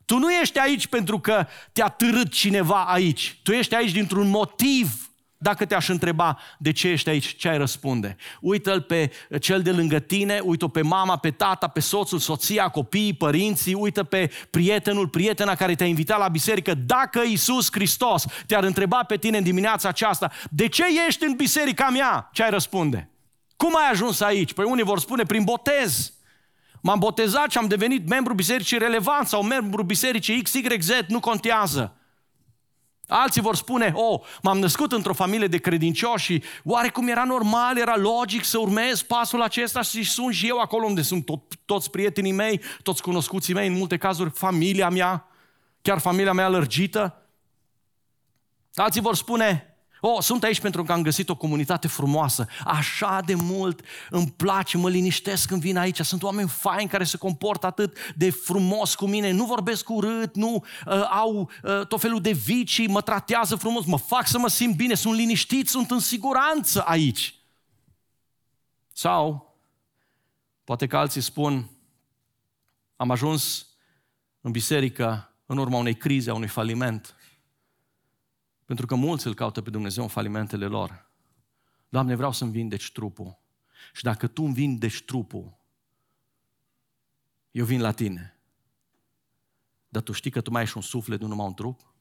[0.04, 3.40] Tu nu ești aici pentru că te-a târât cineva aici.
[3.42, 5.05] Tu ești aici dintr-un motiv
[5.38, 8.16] dacă te-aș întreba de ce ești aici, ce ai răspunde?
[8.40, 13.12] Uită-l pe cel de lângă tine, uită pe mama, pe tata, pe soțul, soția, copiii,
[13.12, 16.75] părinții, uită pe prietenul, prietena care te-a invitat la biserică.
[16.75, 21.88] Dacă Isus Hristos te-ar întreba pe tine în dimineața aceasta, de ce ești în biserica
[21.88, 22.29] mea?
[22.33, 23.11] Ce ai răspunde?
[23.57, 24.53] Cum ai ajuns aici?
[24.53, 26.12] Păi unii vor spune prin botez.
[26.81, 31.96] M-am botezat și am devenit membru bisericii relevant sau membru bisericii XYZ, nu contează.
[33.08, 37.96] Alții vor spune, oh, m-am născut într-o familie de credincioși și oarecum era normal, era
[37.96, 42.32] logic să urmez pasul acesta și sunt și eu acolo unde sunt tot, toți prietenii
[42.32, 45.26] mei, toți cunoscuții mei, în multe cazuri familia mea,
[45.82, 47.22] chiar familia mea lărgită.
[48.74, 52.46] Alții vor spune, Oh, sunt aici pentru că am găsit o comunitate frumoasă.
[52.64, 53.80] Așa de mult
[54.11, 56.00] îmi place, mă liniștesc când vin aici.
[56.00, 60.64] Sunt oameni faini care se comportă atât de frumos cu mine, nu vorbesc urât, nu
[60.87, 64.76] uh, au uh, tot felul de vicii, mă tratează frumos, mă fac să mă simt
[64.76, 67.35] bine, sunt liniștit, sunt în siguranță aici.
[68.92, 69.54] Sau,
[70.64, 71.70] poate că alții spun,
[72.96, 73.66] am ajuns
[74.40, 77.15] în biserică în urma unei crize, a unui faliment.
[78.66, 81.11] Pentru că mulți îl caută pe Dumnezeu în falimentele lor.
[81.88, 83.38] Doamne, vreau să-mi vindeci trupul.
[83.92, 85.59] Și dacă tu îmi vindești trupul,
[87.50, 88.40] eu vin la tine.
[89.88, 91.94] Dar tu știi că tu mai ești un suflet, nu numai un trup?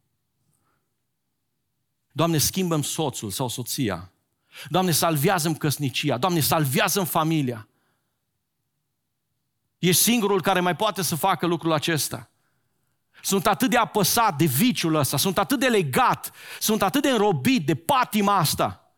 [2.12, 4.12] Doamne, schimbăm soțul sau soția.
[4.69, 6.17] Doamne, salvează-mi căsnicia.
[6.17, 7.67] Doamne, salvează-mi familia.
[9.78, 12.30] Ești singurul care mai poate să facă lucrul acesta.
[13.25, 17.65] Sunt atât de apăsat de viciul ăsta, sunt atât de legat, sunt atât de înrobit
[17.65, 18.93] de patima asta,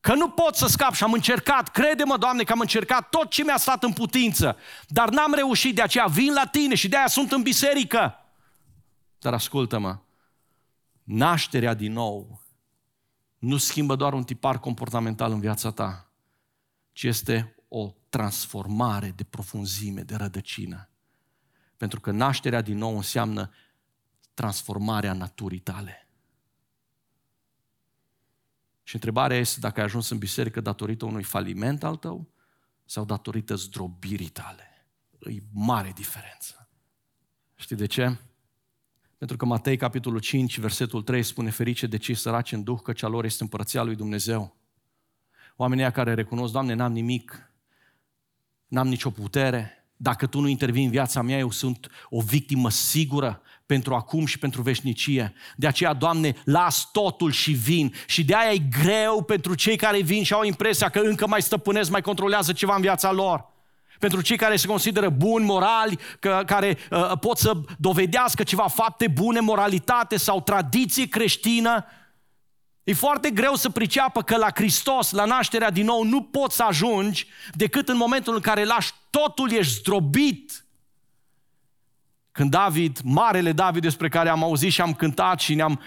[0.00, 3.44] că nu pot să scap și am încercat, crede-mă, Doamne, că am încercat tot ce
[3.44, 4.56] mi-a stat în putință,
[4.88, 8.14] dar n-am reușit, de aceea vin la tine și de aia sunt în biserică.
[9.18, 9.98] Dar ascultă-mă,
[11.02, 12.42] nașterea din nou
[13.38, 16.10] nu schimbă doar un tipar comportamental în viața ta,
[16.92, 20.89] ci este o transformare de profunzime, de rădăcină.
[21.80, 23.50] Pentru că nașterea din nou înseamnă
[24.34, 26.08] transformarea naturii tale.
[28.82, 32.30] Și întrebarea este dacă ai ajuns în biserică datorită unui faliment al tău
[32.84, 34.86] sau datorită zdrobirii tale.
[35.20, 36.68] E mare diferență.
[37.54, 38.18] Știi de ce?
[39.18, 42.92] Pentru că Matei, capitolul 5, versetul 3, spune ferice de cei săraci în duh, că
[42.92, 44.56] cea lor este împărăția lui Dumnezeu.
[45.56, 47.52] Oamenii care recunosc, Doamne, n-am nimic,
[48.66, 53.42] n-am nicio putere, dacă Tu nu intervii în viața mea, eu sunt o victimă sigură
[53.66, 55.32] pentru acum și pentru veșnicie.
[55.56, 57.94] De aceea, Doamne, las totul și vin.
[58.06, 61.42] Și de aia e greu pentru cei care vin și au impresia că încă mai
[61.42, 63.48] stăpânesc, mai controlează ceva în viața lor
[63.98, 69.08] pentru cei care se consideră buni, morali, că, care uh, pot să dovedească ceva fapte
[69.08, 71.84] bune, moralitate sau tradiție creștină,
[72.84, 76.62] e foarte greu să priceapă că la Hristos, la nașterea din nou, nu poți să
[76.62, 80.64] ajungi decât în momentul în care lași totul, ești zdrobit.
[82.32, 85.80] Când David, marele David despre care am auzit și am cântat și ne-am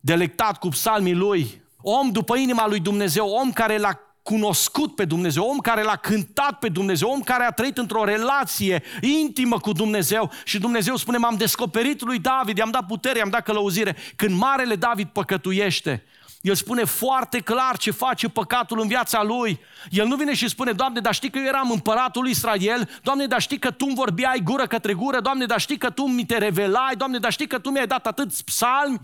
[0.00, 5.44] delectat cu psalmii lui, om după inima lui Dumnezeu, om care l-a cunoscut pe Dumnezeu,
[5.44, 10.30] om care l-a cântat pe Dumnezeu, om care a trăit într-o relație intimă cu Dumnezeu
[10.44, 13.96] și Dumnezeu spune, m-am descoperit lui David, i-am dat putere, i-am dat călăuzire.
[14.16, 16.04] Când marele David păcătuiește,
[16.40, 19.60] el spune foarte clar ce face păcatul în viața lui.
[19.90, 23.26] El nu vine și spune, Doamne, dar știi că eu eram împăratul lui Israel, Doamne,
[23.26, 26.26] dar știi că Tu îmi vorbeai gură către gură, Doamne, dar știi că Tu mi
[26.26, 29.00] te revelai, Doamne, dar știi că Tu mi-ai dat atât psalmi.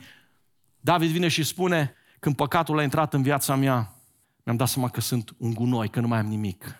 [0.80, 3.92] David vine și spune, când păcatul a intrat în viața mea,
[4.44, 6.74] mi-am dat seama că sunt un gunoi, că nu mai am nimic.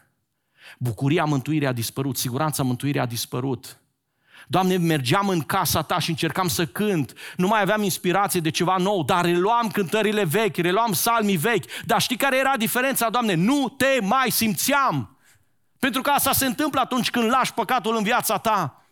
[0.78, 3.80] Bucuria mântuirii a dispărut, siguranța mântuirii a dispărut.
[4.46, 7.12] Doamne, mergeam în casa ta și încercam să cânt.
[7.36, 11.64] Nu mai aveam inspirație de ceva nou, dar reluam cântările vechi, reluam salmii vechi.
[11.84, 13.34] Dar știi care era diferența, Doamne?
[13.34, 15.18] Nu te mai simțeam.
[15.78, 18.86] Pentru că asta se întâmplă atunci când lași păcatul în viața ta.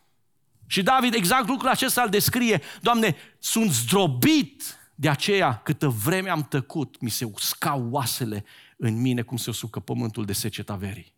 [0.66, 2.62] Și David exact lucrul acesta îl descrie.
[2.80, 8.44] Doamne, sunt zdrobit de aceea câtă vreme am tăcut, mi se uscau oasele
[8.76, 11.12] în mine cum se usucă pământul de seceta verii.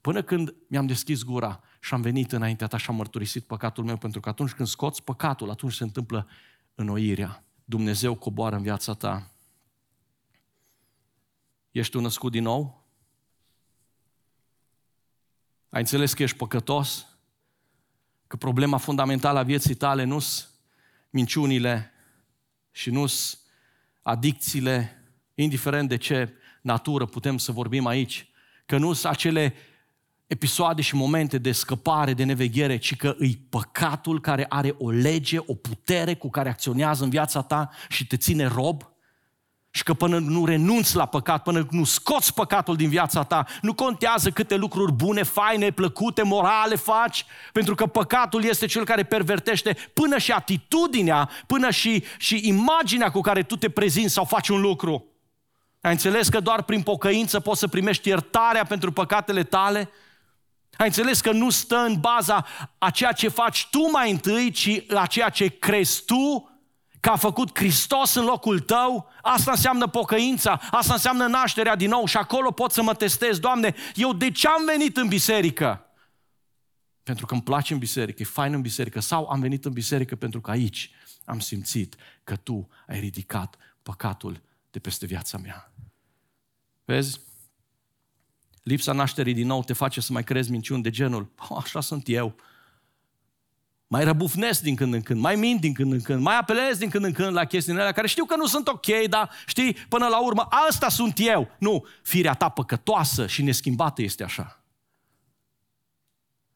[0.00, 3.96] Până când mi-am deschis gura și am venit înaintea ta și am mărturisit păcatul meu,
[3.96, 6.28] pentru că atunci când scoți păcatul, atunci se întâmplă
[6.74, 7.44] înnoirea.
[7.64, 9.30] Dumnezeu coboară în viața ta.
[11.70, 12.86] Ești un născut din nou?
[15.68, 17.06] Ai înțeles că ești păcătos?
[18.26, 20.50] Că problema fundamentală a vieții tale nu sunt
[21.10, 21.92] minciunile
[22.70, 23.40] și nu sunt
[24.02, 25.02] adicțiile,
[25.34, 28.28] indiferent de ce natură putem să vorbim aici,
[28.64, 29.54] că nu sunt acele
[30.26, 35.38] episoade și momente de scăpare, de neveghere, ci că îi păcatul care are o lege,
[35.46, 38.82] o putere cu care acționează în viața ta și te ține rob,
[39.76, 43.74] și că până nu renunți la păcat, până nu scoți păcatul din viața ta, nu
[43.74, 49.76] contează câte lucruri bune, faine, plăcute, morale faci, pentru că păcatul este cel care pervertește
[49.92, 54.60] până și atitudinea, până și, și imaginea cu care tu te prezinți sau faci un
[54.60, 55.04] lucru.
[55.80, 59.90] Ai înțeles că doar prin pocăință poți să primești iertarea pentru păcatele tale?
[60.78, 62.46] Ai înțeles că nu stă în baza
[62.78, 66.50] a ceea ce faci tu mai întâi, ci a ceea ce crezi tu
[67.00, 72.06] că a făcut Hristos în locul tău, asta înseamnă pocăința, asta înseamnă nașterea din nou
[72.06, 75.86] și acolo pot să mă testez, Doamne, eu de ce am venit în biserică?
[77.02, 80.16] Pentru că îmi place în biserică, e fain în biserică, sau am venit în biserică
[80.16, 80.90] pentru că aici
[81.24, 85.72] am simțit că Tu ai ridicat păcatul de peste viața mea.
[86.84, 87.20] Vezi?
[88.66, 92.34] Lipsa nașterii din nou te face să mai crezi minciuni de genul, așa sunt eu,
[93.86, 96.88] mai răbufnesc din când în când, mai mint din când în când, mai apelez din
[96.88, 100.06] când în când la chestiile alea care știu că nu sunt ok, dar știi, până
[100.06, 101.50] la urmă, asta sunt eu.
[101.58, 104.60] Nu, firea ta păcătoasă și neschimbată este așa.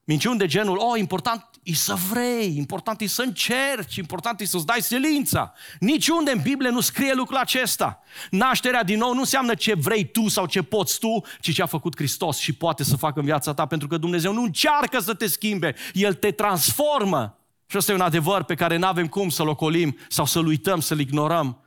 [0.03, 4.65] Minciuni de genul, oh, important e să vrei, important e să încerci, important e să-ți
[4.65, 5.53] dai silința.
[5.79, 8.03] Niciunde în Biblie nu scrie lucrul acesta.
[8.29, 11.65] Nașterea din nou nu înseamnă ce vrei tu sau ce poți tu, ci ce a
[11.65, 15.13] făcut Hristos și poate să facă în viața ta, pentru că Dumnezeu nu încearcă să
[15.13, 17.37] te schimbe, El te transformă.
[17.65, 20.79] Și ăsta e un adevăr pe care nu avem cum să-l ocolim sau să-l uităm,
[20.79, 21.61] să-l ignorăm.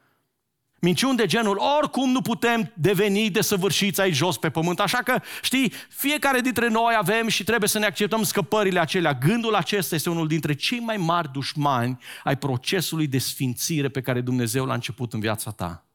[0.84, 5.72] Minciuni de genul, oricum nu putem deveni desăvârșiți aici jos pe pământ, așa că, știi,
[5.88, 9.14] fiecare dintre noi avem și trebuie să ne acceptăm scăpările acelea.
[9.14, 14.20] Gândul acesta este unul dintre cei mai mari dușmani ai procesului de sfințire pe care
[14.20, 15.86] Dumnezeu l-a început în viața ta.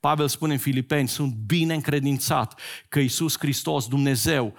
[0.00, 4.54] Pavel spune în Filipeni, sunt bine încredințat că Iisus Hristos, Dumnezeu,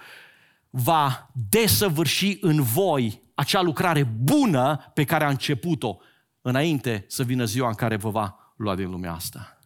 [0.70, 5.96] va desăvârși în voi acea lucrare bună pe care a început-o
[6.42, 9.59] înainte să vină ziua în care vă va lua din lumea asta.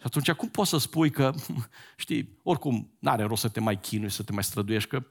[0.00, 1.34] Și atunci cum poți să spui că,
[1.96, 5.06] știi, oricum, n-are rost să te mai chinui, să te mai străduiești, că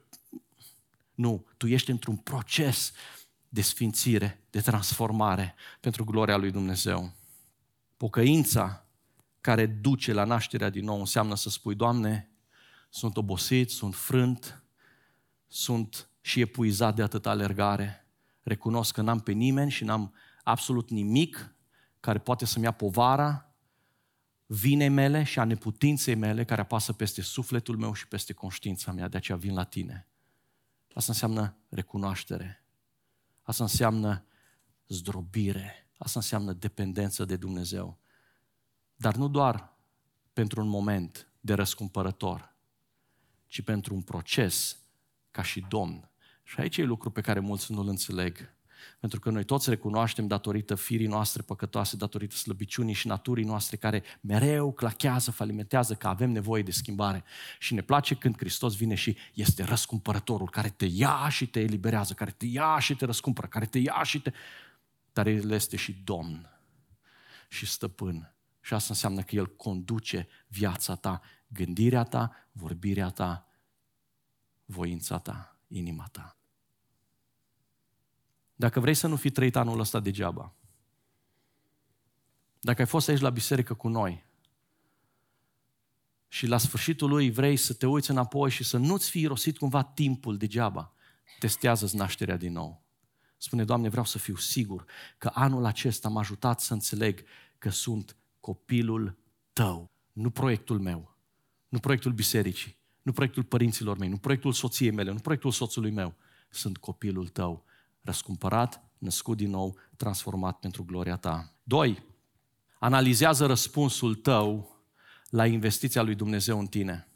[1.16, 2.92] nu, tu ești într-un proces
[3.50, 7.12] de sfințire, de transformare pentru gloria lui Dumnezeu.
[7.98, 8.86] Pocăința
[9.42, 12.32] care duce la nașterea din nou înseamnă să spui, Doamne,
[12.90, 14.64] sunt obosit, sunt frânt,
[15.48, 18.08] sunt și epuizat de atâta alergare.
[18.44, 21.56] Recunosc că n-am pe nimeni și n-am absolut nimic
[22.00, 23.49] care poate să-mi ia povara
[24.52, 29.08] vinei mele și a neputinței mele care apasă peste sufletul meu și peste conștiința mea,
[29.08, 30.08] de aceea vin la tine.
[30.94, 32.66] Asta înseamnă recunoaștere.
[33.42, 34.26] Asta înseamnă
[34.88, 35.90] zdrobire.
[35.98, 38.00] Asta înseamnă dependență de Dumnezeu.
[38.96, 39.78] Dar nu doar
[40.34, 42.56] pentru un moment de răscumpărător,
[43.48, 44.80] ci pentru un proces
[45.32, 46.10] ca și Domn.
[46.44, 48.54] Și aici e lucru pe care mulți nu-l înțeleg.
[49.00, 54.04] Pentru că noi toți recunoaștem datorită firii noastre păcătoase, datorită slăbiciunii și naturii noastre care
[54.22, 57.24] mereu clachează, falimentează că avem nevoie de schimbare.
[57.60, 62.14] Și ne place când Hristos vine și este răscumpărătorul care te ia și te eliberează,
[62.14, 64.32] care te ia și te răscumpără, care te ia și te...
[65.14, 66.50] Dar El este și Domn
[67.50, 68.34] și Stăpân.
[68.62, 73.48] Și asta înseamnă că El conduce viața ta, gândirea ta, vorbirea ta,
[74.66, 76.39] voința ta, inima ta.
[78.60, 80.54] Dacă vrei să nu fi trăit anul ăsta degeaba,
[82.60, 84.26] dacă ai fost aici la biserică cu noi
[86.28, 89.84] și la sfârșitul lui vrei să te uiți înapoi și să nu-ți fi irosit cumva
[89.84, 90.94] timpul degeaba,
[91.40, 92.84] testează-ți nașterea din nou.
[93.38, 94.86] Spune, Doamne, vreau să fiu sigur
[95.18, 97.24] că anul acesta m-a ajutat să înțeleg
[97.58, 99.18] că sunt copilul
[99.54, 101.18] Tău, nu proiectul meu,
[101.70, 106.16] nu proiectul bisericii, nu proiectul părinților mei, nu proiectul soției mele, nu proiectul soțului meu.
[106.50, 107.68] Sunt copilul Tău
[108.02, 111.54] răscumpărat, născut din nou, transformat pentru gloria ta.
[111.64, 112.04] Doi,
[112.80, 114.78] analizează răspunsul tău
[115.30, 117.08] la investiția lui Dumnezeu în tine.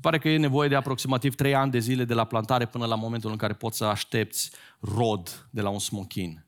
[0.00, 2.94] Pare că e nevoie de aproximativ trei ani de zile de la plantare până la
[2.94, 6.46] momentul în care poți să aștepți rod de la un smochin.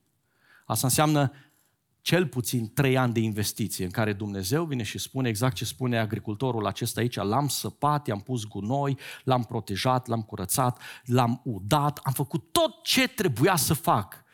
[0.64, 1.32] Asta înseamnă
[2.06, 5.98] cel puțin trei ani de investiție în care Dumnezeu vine și spune exact ce spune
[5.98, 12.12] agricultorul acesta aici, l-am săpat, i-am pus gunoi, l-am protejat, l-am curățat, l-am udat, am
[12.12, 14.24] făcut tot ce trebuia să fac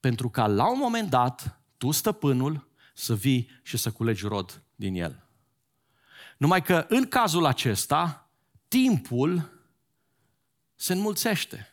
[0.00, 4.94] pentru ca la un moment dat, tu, stăpânul, să vii și să culegi rod din
[4.94, 5.26] el.
[6.36, 8.30] Numai că în cazul acesta,
[8.68, 9.60] timpul
[10.74, 11.66] se înmulțește.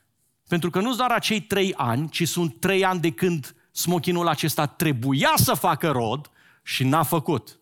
[0.47, 4.65] Pentru că nu doar acei trei ani, ci sunt trei ani de când smochinul acesta
[4.65, 6.31] trebuia să facă rod
[6.63, 7.59] și n-a făcut.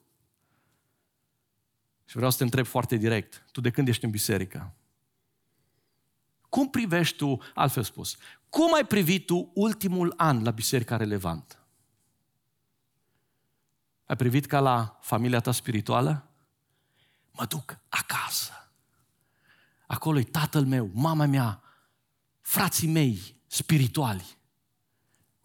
[2.06, 4.74] Și vreau să te întreb foarte direct, tu de când ești în biserică?
[6.50, 8.18] Cum privești tu, altfel spus,
[8.50, 11.62] cum ai privit tu ultimul an la biserica relevant?
[14.06, 16.32] Ai privit ca la familia ta spirituală?
[17.32, 18.72] Mă duc acasă.
[19.88, 21.62] Acolo e tatăl meu, mama mea,
[22.42, 24.37] frații mei spirituali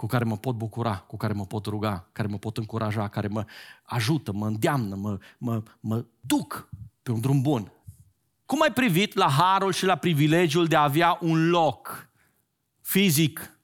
[0.03, 3.29] cu care mă pot bucura, cu care mă pot ruga, care mă pot încuraja, care
[3.29, 3.45] mă
[3.83, 6.69] ajută, mă îndeamnă, mă, mă, mă duc
[7.03, 7.73] pe un drum bun.
[8.47, 12.09] Cum ai privit la harul și la privilegiul de a avea un loc
[12.81, 13.59] fizic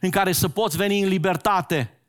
[0.00, 2.00] în care să poți veni în libertate?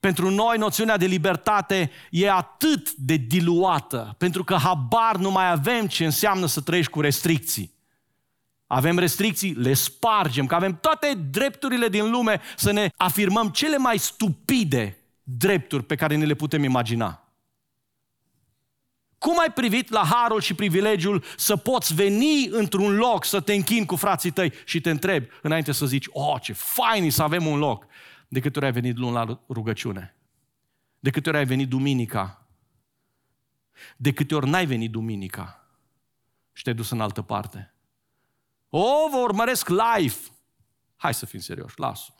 [0.00, 5.86] Pentru noi noțiunea de libertate e atât de diluată, pentru că habar nu mai avem
[5.86, 7.73] ce înseamnă să trăiești cu restricții.
[8.74, 13.98] Avem restricții, le spargem, că avem toate drepturile din lume să ne afirmăm cele mai
[13.98, 17.28] stupide drepturi pe care ne le putem imagina.
[19.18, 23.86] Cum ai privit la harul și privilegiul să poți veni într-un loc să te închini
[23.86, 27.58] cu frații tăi și te întrebi înainte să zici, oh, ce fain să avem un
[27.58, 27.86] loc.
[28.28, 30.16] De câte ori ai venit luni la rugăciune?
[31.00, 32.46] De câte ori ai venit duminica?
[33.96, 35.68] De câte ori n-ai venit duminica
[36.52, 37.73] și te-ai dus în altă parte?
[38.76, 40.16] O, vă urmăresc live.
[40.96, 42.14] Hai să fim serioși, lasă.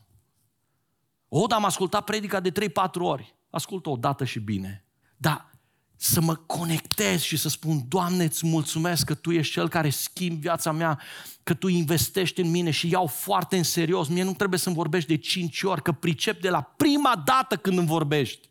[1.29, 3.37] O, dar am ascultat predica de 3-4 ori.
[3.51, 4.85] Ascultă o dată și bine.
[5.17, 5.51] Da,
[5.97, 10.41] să mă conectez și să spun, Doamne, îți mulțumesc că Tu ești Cel care schimbi
[10.41, 11.01] viața mea,
[11.43, 14.09] că Tu investești în mine și iau foarte în serios.
[14.09, 17.79] Mie nu trebuie să-mi vorbești de cinci ori, că pricep de la prima dată când
[17.79, 18.49] îmi vorbești.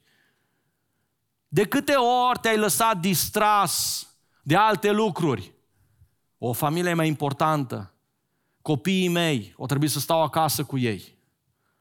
[1.48, 4.08] De câte ori te-ai lăsat distras
[4.42, 5.54] de alte lucruri?
[6.38, 7.93] O familie e mai importantă.
[8.64, 11.18] Copiii mei, o trebuie să stau acasă cu ei.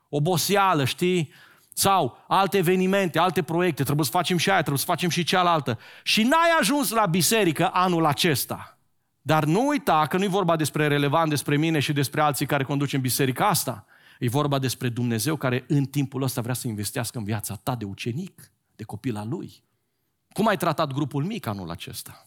[0.08, 1.32] Oboseală, știi?
[1.72, 5.78] Sau alte evenimente, alte proiecte, trebuie să facem și aia, trebuie să facem și cealaltă.
[6.02, 8.78] Și n-ai ajuns la biserică anul acesta.
[9.20, 12.64] Dar nu uita că nu e vorba despre relevant despre mine și despre alții care
[12.64, 13.86] conducem biserica asta.
[14.18, 17.84] E vorba despre Dumnezeu care în timpul ăsta vrea să investească în viața ta de
[17.84, 19.62] ucenic, de copil al lui.
[20.32, 22.26] Cum ai tratat grupul mic anul acesta?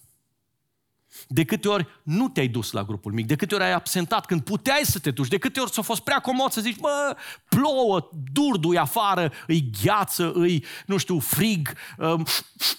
[1.28, 4.42] De câte ori nu te-ai dus la grupul mic, de câte ori ai absentat când
[4.42, 7.16] puteai să te duci, de câte ori ți-a fost prea comod să zici, mă,
[7.50, 12.26] plouă, durdui afară, îi gheață, îi, nu știu, frig, um,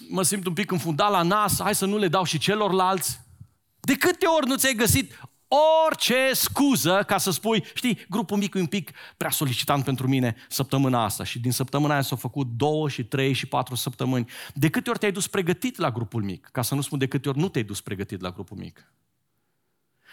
[0.09, 3.19] mă simt un pic înfundat la nas, hai să nu le dau și celorlalți.
[3.79, 5.13] De câte ori nu ți-ai găsit
[5.47, 10.35] orice scuză ca să spui, știi, grupul mic e un pic prea solicitant pentru mine
[10.49, 14.29] săptămâna asta și din săptămâna aia s-au făcut două și trei și patru săptămâni.
[14.53, 16.49] De câte ori te-ai dus pregătit la grupul mic?
[16.51, 18.91] Ca să nu spun de câte ori nu te-ai dus pregătit la grupul mic.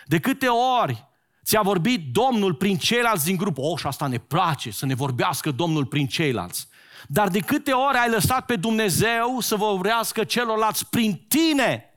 [0.07, 0.47] De câte
[0.83, 1.09] ori
[1.45, 3.59] ți-a vorbit Domnul prin ceilalți din grup?
[3.59, 6.69] Oh, și asta ne place, să ne vorbească Domnul prin ceilalți.
[7.09, 11.94] Dar de câte ori ai lăsat pe Dumnezeu să vorbească celorlalți prin tine?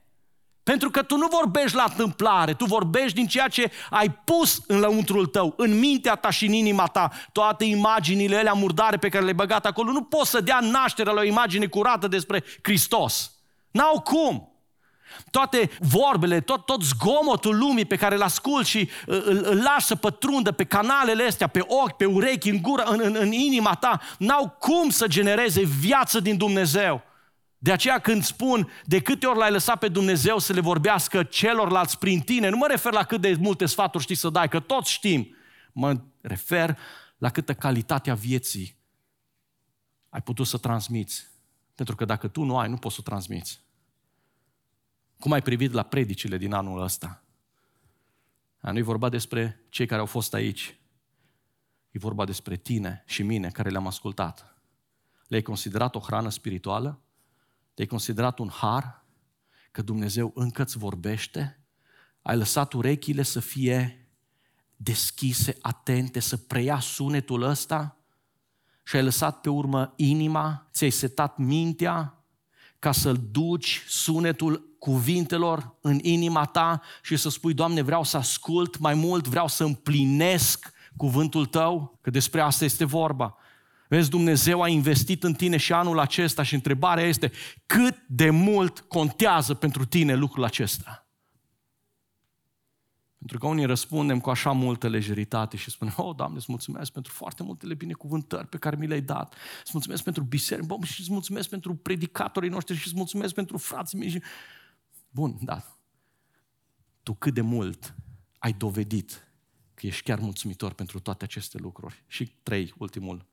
[0.68, 4.80] Pentru că tu nu vorbești la întâmplare, tu vorbești din ceea ce ai pus în
[4.80, 7.11] lăuntrul tău, în mintea ta și în inima ta.
[7.32, 11.20] Toate imaginile alea murdare pe care le-ai băgat acolo, nu poți să dea naștere la
[11.20, 13.32] o imagine curată despre Hristos.
[13.72, 14.51] N-au cum.
[15.32, 19.86] Toate vorbele, tot, tot zgomotul lumii pe care îl ascult și uh, îl, îl lași
[19.86, 23.74] să pătrundă pe canalele astea, pe ochi, pe urechi, în gură, în, în, în inima
[23.74, 27.07] ta, n-au cum să genereze viață din Dumnezeu.
[27.68, 31.97] De aceea când spun de câte ori l-ai lăsat pe Dumnezeu să le vorbească celorlalți
[31.97, 34.91] prin tine, nu mă refer la cât de multe sfaturi știi să dai, că toți
[34.91, 35.36] știm.
[35.72, 36.78] Mă refer
[37.18, 38.78] la câtă calitatea vieții
[40.09, 41.28] ai putut să transmiți.
[41.76, 43.61] Pentru că dacă tu nu ai, nu poți să transmiți.
[45.20, 47.24] Cum ai privit la predicile din anul ăsta?
[48.59, 50.78] nu e vorba despre cei care au fost aici.
[51.91, 54.55] E vorba despre tine și mine care le-am ascultat.
[55.28, 57.01] Le-ai considerat o hrană spirituală?
[57.78, 59.06] Te-ai considerat un har
[59.72, 61.60] că Dumnezeu încă îți vorbește?
[62.22, 64.08] Ai lăsat urechile să fie
[64.76, 67.98] deschise, atente, să preia sunetul ăsta?
[68.84, 72.24] Și ai lăsat pe urmă inima, ți-ai setat mintea
[72.80, 78.78] ca să-l duci sunetul cuvintelor în inima ta și să spui, Doamne, vreau să ascult
[78.78, 83.38] mai mult, vreau să împlinesc cuvântul Tău, că despre asta este vorba.
[83.88, 87.32] Vezi, Dumnezeu a investit în tine și anul acesta și întrebarea este
[87.66, 91.08] cât de mult contează pentru tine lucrul acesta?
[93.18, 97.14] Pentru că unii răspundem cu așa multă lejeritate și spunem, oh, Doamne, îți mulțumesc pentru
[97.14, 99.36] foarte multele binecuvântări pe care mi le-ai dat.
[99.62, 103.58] Îți mulțumesc pentru biserică, bă, și îți mulțumesc pentru predicatorii noștri și îți mulțumesc pentru
[103.58, 104.24] frații mei.
[105.10, 105.78] Bun, da.
[107.04, 107.96] Tu cât de mult
[108.38, 109.28] ai dovedit
[109.74, 112.04] că ești chiar mulțumitor pentru toate aceste lucruri.
[112.08, 113.26] Și trei, ultimul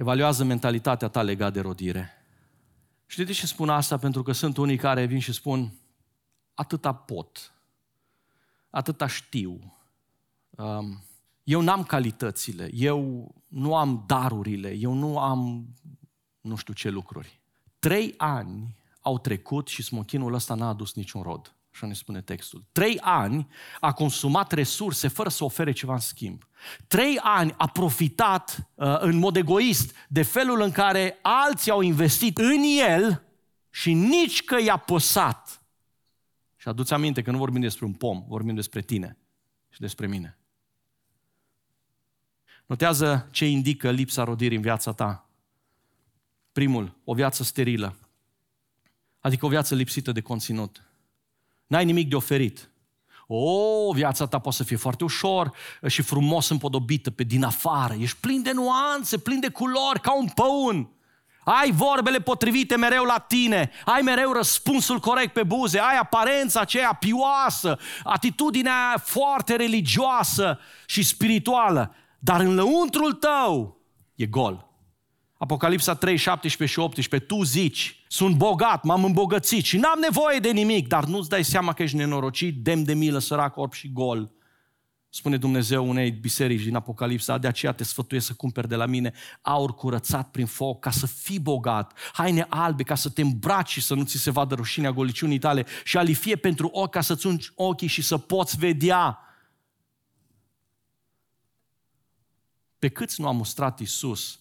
[0.00, 2.10] Evaluează mentalitatea ta legat de rodire.
[3.06, 3.98] Și de ce spun asta?
[3.98, 5.72] Pentru că sunt unii care vin și spun,
[6.54, 7.52] atâta pot,
[8.70, 9.76] atâta știu,
[10.50, 11.02] um,
[11.44, 15.68] eu n-am calitățile, eu nu am darurile, eu nu am
[16.40, 17.40] nu știu ce lucruri.
[17.78, 21.54] Trei ani au trecut și smochinul ăsta n-a adus niciun rod.
[21.72, 22.64] Așa ne spune textul.
[22.72, 23.48] Trei ani
[23.80, 26.48] a consumat resurse fără să ofere ceva în schimb.
[26.86, 32.38] Trei ani a profitat uh, în mod egoist de felul în care alții au investit
[32.38, 33.22] în el
[33.70, 35.62] și nici că i-a păsat.
[36.56, 39.16] Și aduți aminte că nu vorbim despre un pom, vorbim despre tine
[39.68, 40.38] și despre mine.
[42.66, 45.28] Notează ce indică lipsa rodirii în viața ta.
[46.52, 47.96] Primul, o viață sterilă.
[49.18, 50.89] Adică o viață lipsită de conținut.
[51.70, 52.70] N-ai nimic de oferit.
[53.26, 55.52] O, viața ta poate să fie foarte ușor
[55.86, 57.94] și frumos împodobită pe din afară.
[57.98, 60.90] Ești plin de nuanțe, plin de culori, ca un păun.
[61.44, 66.92] Ai vorbele potrivite mereu la tine, ai mereu răspunsul corect pe buze, ai aparența aceea
[66.92, 73.80] pioasă, atitudinea foarte religioasă și spirituală, dar în lăuntrul tău
[74.14, 74.69] e gol.
[75.42, 80.50] Apocalipsa 3, 17 și 18, tu zici, sunt bogat, m-am îmbogățit și n-am nevoie de
[80.50, 84.32] nimic, dar nu-ți dai seama că ești nenorocit, demn de milă, sărac, orb și gol.
[85.08, 89.12] Spune Dumnezeu unei biserici din Apocalipsa, de aceea te sfătuiesc să cumperi de la mine
[89.40, 93.80] aur curățat prin foc ca să fii bogat, haine albe ca să te îmbraci și
[93.80, 97.50] să nu ți se vadă rușinea goliciunii tale și alifie pentru ochi ca să-ți ungi
[97.54, 99.18] ochii și să poți vedea.
[102.78, 104.39] Pe câți nu a mustrat Isus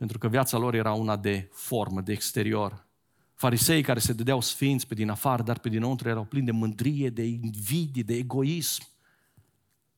[0.00, 2.86] pentru că viața lor era una de formă, de exterior.
[3.34, 7.08] Farisei care se dădeau sfinți pe din afară, dar pe dinăuntru erau plini de mândrie,
[7.08, 8.82] de invidie, de egoism,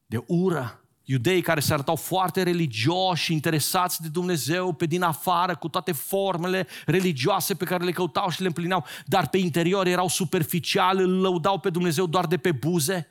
[0.06, 0.84] de ură.
[1.04, 5.92] Iudei care se arătau foarte religioși și interesați de Dumnezeu pe din afară, cu toate
[5.92, 11.20] formele religioase pe care le căutau și le împlineau, dar pe interior erau superficiali, îl
[11.20, 13.08] lăudau pe Dumnezeu doar de pe buze.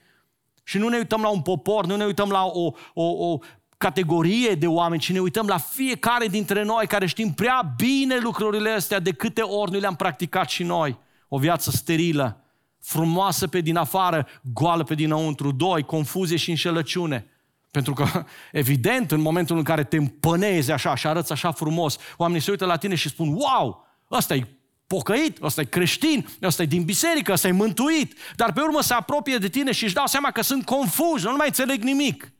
[0.63, 3.39] Și nu ne uităm la un popor, nu ne uităm la o, o, o
[3.81, 8.69] categorie de oameni, ci ne uităm la fiecare dintre noi care știm prea bine lucrurile
[8.69, 10.97] astea de câte ori nu le-am practicat și noi.
[11.27, 12.43] O viață sterilă,
[12.79, 15.51] frumoasă pe din afară, goală pe dinăuntru.
[15.51, 17.25] Doi, confuzie și înșelăciune.
[17.71, 18.05] Pentru că,
[18.51, 22.65] evident, în momentul în care te împănezi așa și arăți așa frumos, oamenii se uită
[22.65, 24.47] la tine și spun, wow, ăsta e
[24.87, 28.17] pocăit, ăsta e creștin, ăsta e din biserică, ăsta e mântuit.
[28.35, 31.35] Dar pe urmă se apropie de tine și își dau seama că sunt confuzi, nu
[31.35, 32.31] mai înțeleg nimic.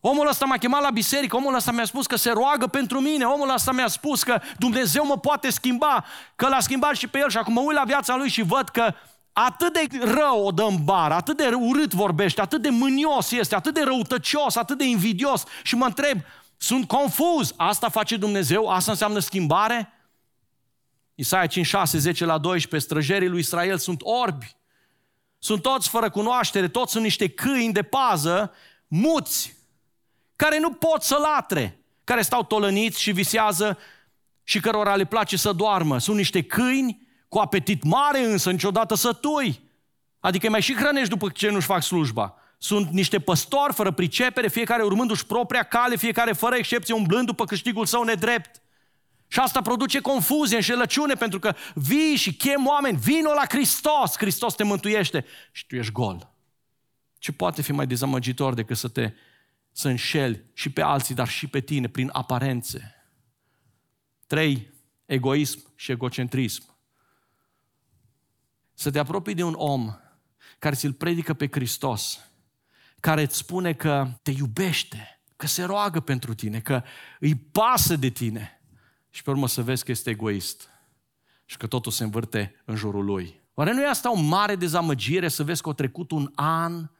[0.00, 3.24] Omul ăsta m-a chemat la biserică, omul ăsta mi-a spus că se roagă pentru mine,
[3.24, 6.04] omul ăsta mi-a spus că Dumnezeu mă poate schimba,
[6.36, 8.68] că l-a schimbat și pe el și acum mă uit la viața lui și văd
[8.68, 8.94] că
[9.32, 13.54] atât de rău o dă în bar, atât de urât vorbește, atât de mânios este,
[13.54, 16.20] atât de răutăcios, atât de invidios și mă întreb,
[16.56, 19.92] sunt confuz, asta face Dumnezeu, asta înseamnă schimbare?
[21.14, 24.56] Isaia 5, 6, 10 la 12, străjerii lui Israel sunt orbi,
[25.38, 28.52] sunt toți fără cunoaștere, toți sunt niște câini de pază,
[28.86, 29.59] muți,
[30.40, 33.78] care nu pot să latre, care stau tolăniți și visează
[34.44, 35.98] și cărora le place să doarmă.
[35.98, 39.60] Sunt niște câini cu apetit mare însă, niciodată sătui.
[40.20, 42.34] Adică mai și hrănești după ce nu-și fac slujba.
[42.58, 47.86] Sunt niște păstori fără pricepere, fiecare urmându-și propria cale, fiecare fără excepție umblând după câștigul
[47.86, 48.62] său nedrept.
[49.26, 54.54] Și asta produce confuzie, înșelăciune, pentru că vii și chem oameni, vino la Hristos, Hristos
[54.54, 56.30] te mântuiește și tu ești gol.
[57.18, 59.12] Ce poate fi mai dezamăgitor decât să te
[59.72, 62.94] să înșeli și pe alții, dar și pe tine, prin aparențe.
[64.26, 64.72] Trei,
[65.06, 66.76] egoism și egocentrism.
[68.74, 69.94] Să te apropii de un om
[70.58, 72.30] care ți-l predică pe Hristos,
[73.00, 76.82] care îți spune că te iubește, că se roagă pentru tine, că
[77.20, 78.62] îi pasă de tine
[79.10, 80.68] și pe urmă să vezi că este egoist
[81.44, 83.40] și că totul se învârte în jurul lui.
[83.54, 86.90] Oare nu e asta o mare dezamăgire să vezi că a trecut un an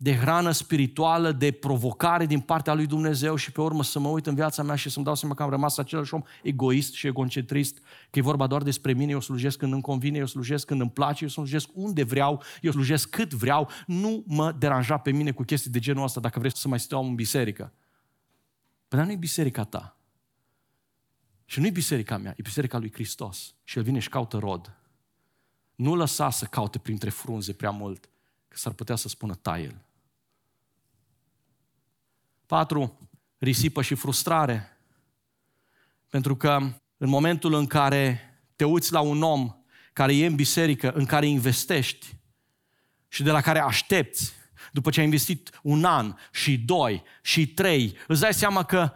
[0.00, 4.26] de hrană spirituală, de provocare din partea lui Dumnezeu și pe urmă să mă uit
[4.26, 7.78] în viața mea și să-mi dau seama că am rămas același om egoist și egocentrist,
[8.10, 10.90] că e vorba doar despre mine, eu slujesc când îmi convine, eu slujesc când îmi
[10.90, 15.42] place, eu slujesc unde vreau, eu slujesc cât vreau, nu mă deranja pe mine cu
[15.42, 17.72] chestii de genul ăsta dacă vreți să mai stau în biserică.
[18.88, 19.96] Păi nu e biserica ta.
[21.44, 23.54] Și nu e biserica mea, e biserica lui Hristos.
[23.64, 24.76] Și El vine și caută rod.
[25.74, 28.08] Nu lăsa să caute printre frunze prea mult,
[28.48, 29.82] că s-ar putea să spună taie
[32.48, 34.78] Patru, risipă și frustrare.
[36.08, 36.58] Pentru că
[36.96, 38.20] în momentul în care
[38.56, 39.54] te uiți la un om
[39.92, 42.16] care e în biserică, în care investești
[43.08, 44.32] și de la care aștepți,
[44.72, 48.92] după ce ai investit un an și doi și trei, îți dai seama că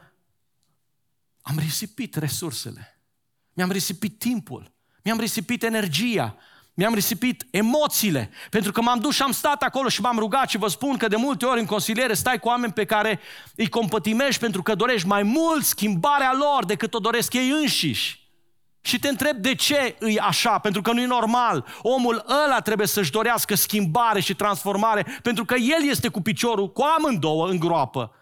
[1.42, 3.00] am risipit resursele,
[3.52, 4.72] mi-am risipit timpul,
[5.02, 6.36] mi-am risipit energia,
[6.74, 10.58] mi-am risipit emoțiile, pentru că m-am dus și am stat acolo și m-am rugat și
[10.58, 13.20] vă spun că de multe ori în consiliere stai cu oameni pe care
[13.56, 18.20] îi compătimești pentru că dorești mai mult schimbarea lor decât o doresc ei înșiși.
[18.80, 21.66] Și te întreb de ce îi așa, pentru că nu e normal.
[21.82, 26.82] Omul ăla trebuie să-și dorească schimbare și transformare, pentru că el este cu piciorul, cu
[26.96, 28.12] amândouă în groapă.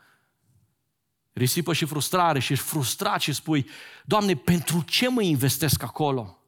[1.33, 3.69] Risipă și frustrare și ești frustrat și spui,
[4.05, 6.40] Doamne, pentru ce mă investesc acolo?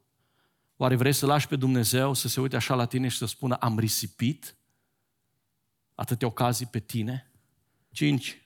[0.83, 3.55] Oare vrei să lași pe Dumnezeu să se uite așa la tine și să spună
[3.55, 4.57] am risipit
[5.95, 7.31] atâtea ocazii pe tine?
[7.91, 8.43] 5.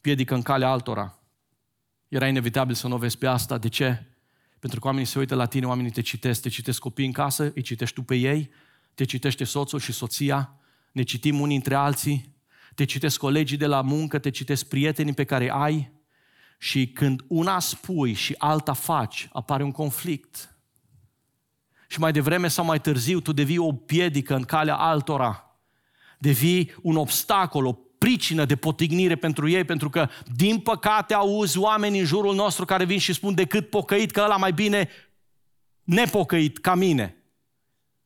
[0.00, 1.18] Piedică în calea altora.
[2.08, 3.58] Era inevitabil să nu o vezi pe asta.
[3.58, 4.02] De ce?
[4.58, 7.52] Pentru că oamenii se uită la tine, oamenii te citesc, te citesc copiii în casă,
[7.54, 8.50] îi citești tu pe ei,
[8.94, 10.60] te citește soțul și soția,
[10.92, 12.36] ne citim unii între alții,
[12.74, 15.92] te citesc colegii de la muncă, te citesc prietenii pe care ai
[16.58, 20.55] și când una spui și alta faci, apare un conflict
[21.86, 25.56] și mai devreme sau mai târziu tu devii o piedică în calea altora.
[26.18, 31.98] Devii un obstacol, o pricină de potignire pentru ei, pentru că, din păcate, auzi oameni
[31.98, 34.88] în jurul nostru care vin și spun decât pocăit că ăla mai bine
[35.82, 37.16] nepocăit ca mine.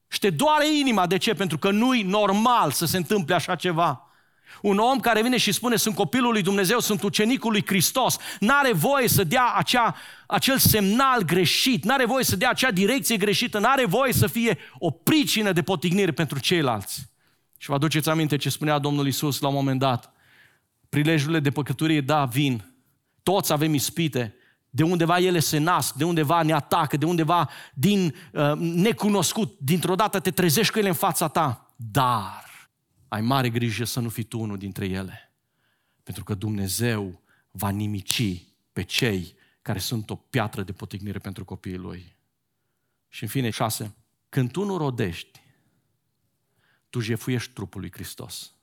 [0.08, 1.06] Și te doare inima.
[1.06, 1.34] De ce?
[1.34, 4.09] Pentru că nu-i normal să se întâmple așa ceva.
[4.62, 8.72] Un om care vine și spune sunt copilul lui Dumnezeu, sunt ucenicul lui Hristos, n-are
[8.72, 9.96] voie să dea acea,
[10.26, 14.90] acel semnal greșit, n-are voie să dea acea direcție greșită, n-are voie să fie o
[14.90, 17.08] pricină de potignire pentru ceilalți.
[17.58, 20.12] Și vă aduceți aminte ce spunea Domnul Isus la un moment dat.
[20.88, 22.64] Prilejurile de păcăturie, da, vin.
[23.22, 24.34] Toți avem ispite.
[24.70, 29.94] De undeva ele se nasc, de undeva ne atacă, de undeva din uh, necunoscut, dintr-o
[29.94, 31.74] dată te trezești cu ele în fața ta.
[31.76, 32.49] Dar
[33.10, 35.32] ai mare grijă să nu fii tu unul dintre ele.
[36.02, 41.76] Pentru că Dumnezeu va nimici pe cei care sunt o piatră de potignire pentru copiii
[41.76, 42.16] lui.
[43.08, 43.94] Și în fine, șase,
[44.28, 45.40] când tu nu rodești,
[46.90, 48.54] tu jefuiești trupul lui Hristos.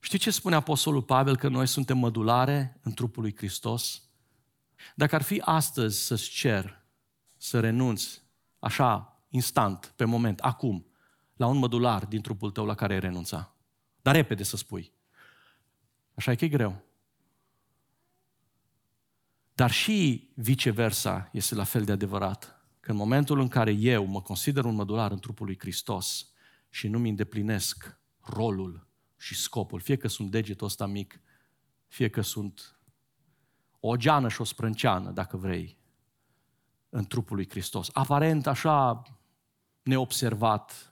[0.00, 1.36] Știi ce spune Apostolul Pavel?
[1.36, 4.02] Că noi suntem mădulare în trupul lui Hristos?
[4.94, 6.84] Dacă ar fi astăzi să-ți cer
[7.36, 8.22] să renunți,
[8.58, 10.86] așa, instant, pe moment, acum,
[11.36, 13.54] la un mădular din trupul tău la care ai renunța.
[14.02, 14.92] Dar repede să spui.
[16.14, 16.82] Așa e că e greu.
[19.54, 22.66] Dar și viceversa este la fel de adevărat.
[22.80, 26.32] Că în momentul în care eu mă consider un mădular în trupul lui Hristos
[26.68, 31.20] și nu mi îndeplinesc rolul și scopul, fie că sunt degetul ăsta mic,
[31.86, 32.80] fie că sunt
[33.80, 35.78] o geană și o sprânceană, dacă vrei,
[36.88, 37.90] în trupul lui Hristos.
[37.92, 39.02] Aparent așa
[39.82, 40.91] neobservat,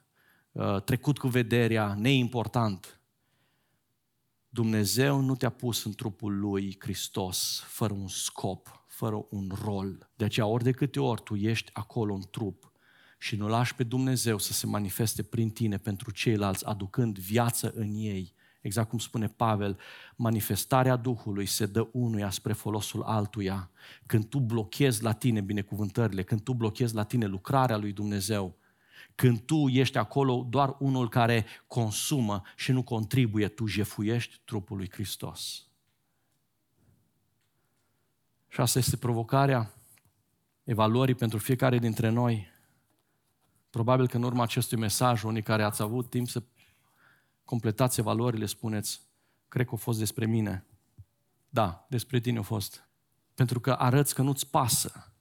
[0.83, 3.01] trecut cu vederea, neimportant.
[4.49, 10.09] Dumnezeu nu te-a pus în trupul lui Hristos fără un scop, fără un rol.
[10.15, 12.71] De aceea, ori de câte ori tu ești acolo în trup
[13.17, 17.93] și nu lași pe Dumnezeu să se manifeste prin tine pentru ceilalți, aducând viață în
[17.93, 19.79] ei, exact cum spune Pavel,
[20.15, 23.71] manifestarea Duhului se dă unuia spre folosul altuia.
[24.05, 28.57] Când tu blochezi la tine binecuvântările, când tu blochezi la tine lucrarea lui Dumnezeu,
[29.15, 34.89] când tu ești acolo doar unul care consumă și nu contribuie, tu jefuiești trupul lui
[34.91, 35.65] Hristos.
[38.47, 39.73] Și asta este provocarea
[40.63, 42.47] evaluării pentru fiecare dintre noi.
[43.69, 46.43] Probabil că în urma acestui mesaj, unii care ați avut timp să
[47.45, 49.01] completați evaluările, spuneți,
[49.47, 50.65] cred că a fost despre mine.
[51.49, 52.89] Da, despre tine a fost.
[53.33, 55.13] Pentru că arăți că nu-ți pasă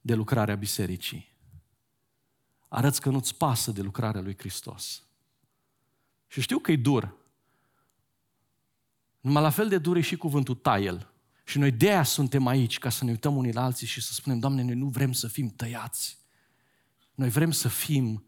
[0.00, 1.29] de lucrarea bisericii
[2.72, 5.02] arăți că nu-ți pasă de lucrarea lui Hristos.
[6.26, 7.16] Și știu că e dur.
[9.20, 11.12] Numai la fel de dur e și cuvântul taiel.
[11.44, 14.12] Și noi de aia suntem aici, ca să ne uităm unii la alții și să
[14.12, 16.18] spunem, Doamne, noi nu vrem să fim tăiați.
[17.14, 18.24] Noi vrem să fim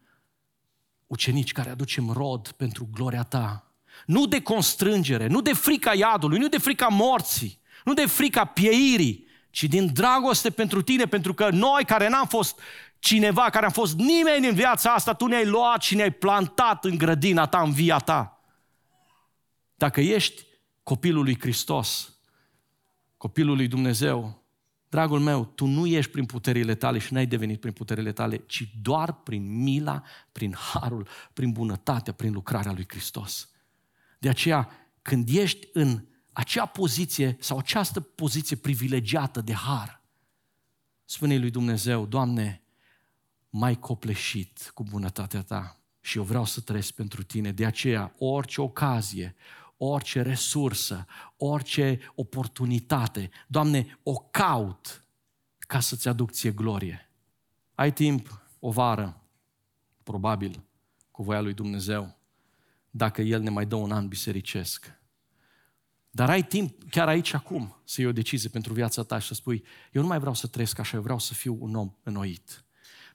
[1.07, 3.73] ucenici care aducem rod pentru gloria Ta.
[4.07, 9.27] Nu de constrângere, nu de frica iadului, nu de frica morții, nu de frica pieirii,
[9.51, 12.61] ci din dragoste pentru tine, pentru că noi care n-am fost
[13.03, 16.99] cineva care a fost nimeni în viața asta, tu ne-ai luat și ne-ai plantat în
[16.99, 18.41] grădina ta, în via ta.
[19.75, 20.47] Dacă ești
[20.83, 22.17] copilul lui Hristos,
[23.17, 24.45] copilul lui Dumnezeu,
[24.89, 28.69] dragul meu, tu nu ești prin puterile tale și n-ai devenit prin puterile tale, ci
[28.83, 33.51] doar prin mila, prin harul, prin bunătatea, prin lucrarea lui Hristos.
[34.19, 34.69] De aceea,
[35.03, 40.03] când ești în acea poziție sau această poziție privilegiată de har,
[41.05, 42.62] spune lui Dumnezeu, Doamne,
[43.55, 47.53] mai copleșit cu bunătatea ta și eu vreau să trăiesc pentru tine.
[47.53, 49.35] De aceea, orice ocazie,
[49.77, 55.05] orice resursă, orice oportunitate, Doamne, o caut
[55.59, 57.11] ca să-ți aduc ție glorie.
[57.75, 59.23] Ai timp, o vară,
[60.03, 60.63] probabil,
[61.11, 62.17] cu voia lui Dumnezeu,
[62.91, 65.01] dacă El ne mai dă un an bisericesc.
[66.11, 69.35] Dar ai timp, chiar aici, acum, să iei o decizie pentru viața ta și să
[69.35, 72.65] spui, eu nu mai vreau să trăiesc așa, eu vreau să fiu un om înnoit.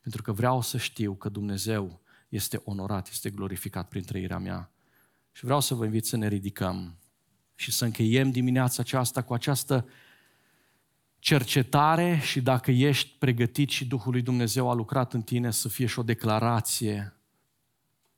[0.08, 4.72] Pentru că vreau să știu că Dumnezeu este onorat, este glorificat prin trăirea mea.
[5.32, 6.98] Și vreau să vă invit să ne ridicăm
[7.56, 9.88] și să încheiem dimineața aceasta cu această
[11.20, 15.86] cercetare și dacă ești pregătit și Duhul lui Dumnezeu a lucrat în tine să fie
[15.86, 17.14] și o declarație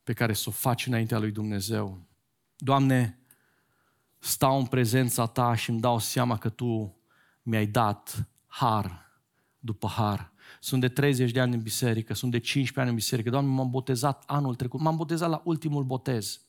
[0.03, 2.07] pe care să o faci înaintea lui Dumnezeu.
[2.57, 3.19] Doamne,
[4.19, 6.97] stau în prezența Ta și îmi dau seama că Tu
[7.41, 9.11] mi-ai dat har
[9.59, 10.31] după har.
[10.59, 13.29] Sunt de 30 de ani în biserică, sunt de 15 ani în biserică.
[13.29, 16.41] Doamne, m-am botezat anul trecut, m-am botezat la ultimul botez.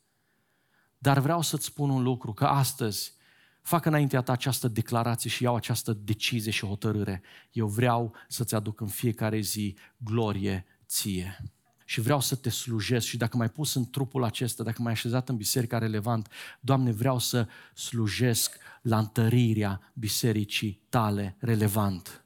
[0.98, 3.18] Dar vreau să-ți spun un lucru, că astăzi
[3.62, 7.22] fac înaintea ta această declarație și iau această decizie și hotărâre.
[7.52, 11.44] Eu vreau să-ți aduc în fiecare zi glorie ție.
[11.84, 15.28] și vreau să te slujesc și dacă m-ai pus în trupul acesta, dacă m-ai așezat
[15.28, 16.28] în biserica relevant,
[16.60, 22.19] Doamne, vreau să slujesc la întărirea bisericii tale relevant.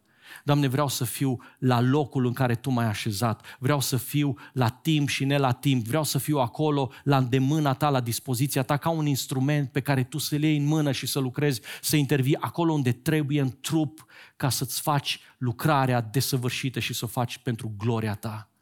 [0.46, 3.56] Doamne, vreau să fiu la locul în care Tu m-ai așezat.
[3.58, 5.86] Vreau să fiu la timp și ne la timp.
[5.86, 10.02] Vreau să fiu acolo la îndemâna Ta, la dispoziția Ta, ca un instrument pe care
[10.02, 14.06] Tu să-l iei în mână și să lucrezi, să intervii acolo unde trebuie în trup
[14.36, 18.53] ca să-ți faci lucrarea desăvârșită și să o faci pentru gloria Ta.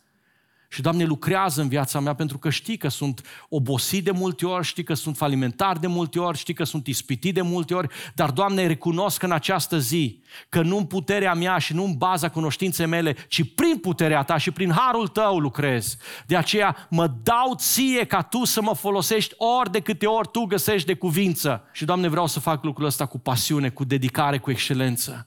[0.73, 4.67] Și, Doamne, lucrează în viața mea pentru că știi că sunt obosit de multe ori,
[4.67, 8.31] știi că sunt falimentar de multe ori, știi că sunt ispitit de multe ori, dar,
[8.31, 12.87] Doamne, recunosc în această zi că nu în puterea mea și nu în baza cunoștinței
[12.87, 15.97] mele, ci prin puterea Ta și prin harul Tău lucrez.
[16.27, 20.45] De aceea mă dau ție ca Tu să mă folosești ori de câte ori Tu
[20.45, 21.63] găsești de cuvință.
[21.73, 25.27] Și, Doamne, vreau să fac lucrul ăsta cu pasiune, cu dedicare, cu excelență.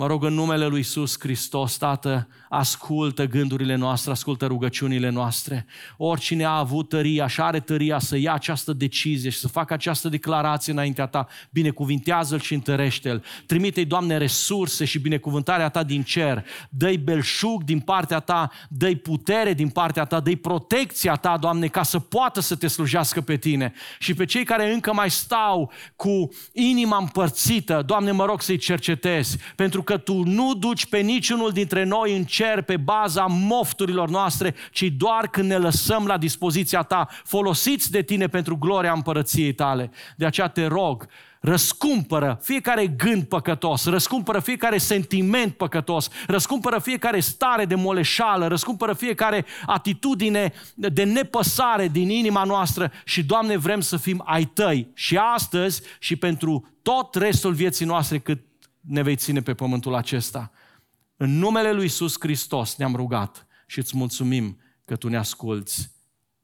[0.00, 5.66] Mă rog în numele Lui Iisus Hristos, Tată, ascultă gândurile noastre, ascultă rugăciunile noastre.
[5.96, 10.08] Oricine a avut tăria și are tăria să ia această decizie și să facă această
[10.08, 13.24] declarație înaintea Ta, binecuvintează-L și întărește-L.
[13.46, 16.44] Trimite-i, Doamne, resurse și binecuvântarea Ta din cer.
[16.68, 21.82] Dă-i belșug din partea Ta, dă-i putere din partea Ta, dă-i protecția Ta, Doamne, ca
[21.82, 23.72] să poată să Te slujească pe Tine.
[23.98, 29.38] Și pe cei care încă mai stau cu inima împărțită, Doamne, mă rog să-i cercetezi,
[29.56, 34.54] pentru că Tu nu duci pe niciunul dintre noi în cer pe baza mofturilor noastre,
[34.72, 39.90] ci doar când ne lăsăm la dispoziția Ta, folosiți de Tine pentru gloria împărăției Tale.
[40.16, 41.06] De aceea te rog,
[41.40, 49.44] răscumpără fiecare gând păcătos, răscumpără fiecare sentiment păcătos, răscumpără fiecare stare de moleșală, răscumpără fiecare
[49.66, 55.82] atitudine de nepăsare din inima noastră și, Doamne, vrem să fim ai Tăi și astăzi
[55.98, 58.48] și pentru tot restul vieții noastre cât
[58.90, 60.50] ne vei ține pe pământul acesta.
[61.16, 65.90] În numele Lui Iisus Hristos ne-am rugat și îți mulțumim că Tu ne asculți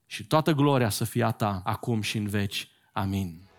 [0.05, 2.67] și toată gloria să fie a Ta acum și în veci.
[2.91, 3.49] Amin.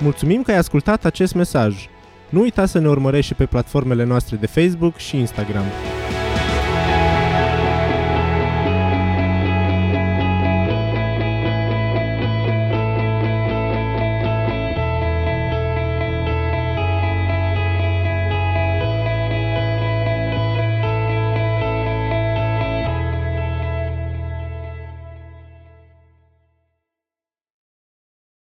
[0.00, 1.86] Mulțumim că ai ascultat acest mesaj.
[2.30, 5.64] Nu uita să ne urmărești și pe platformele noastre de Facebook și Instagram.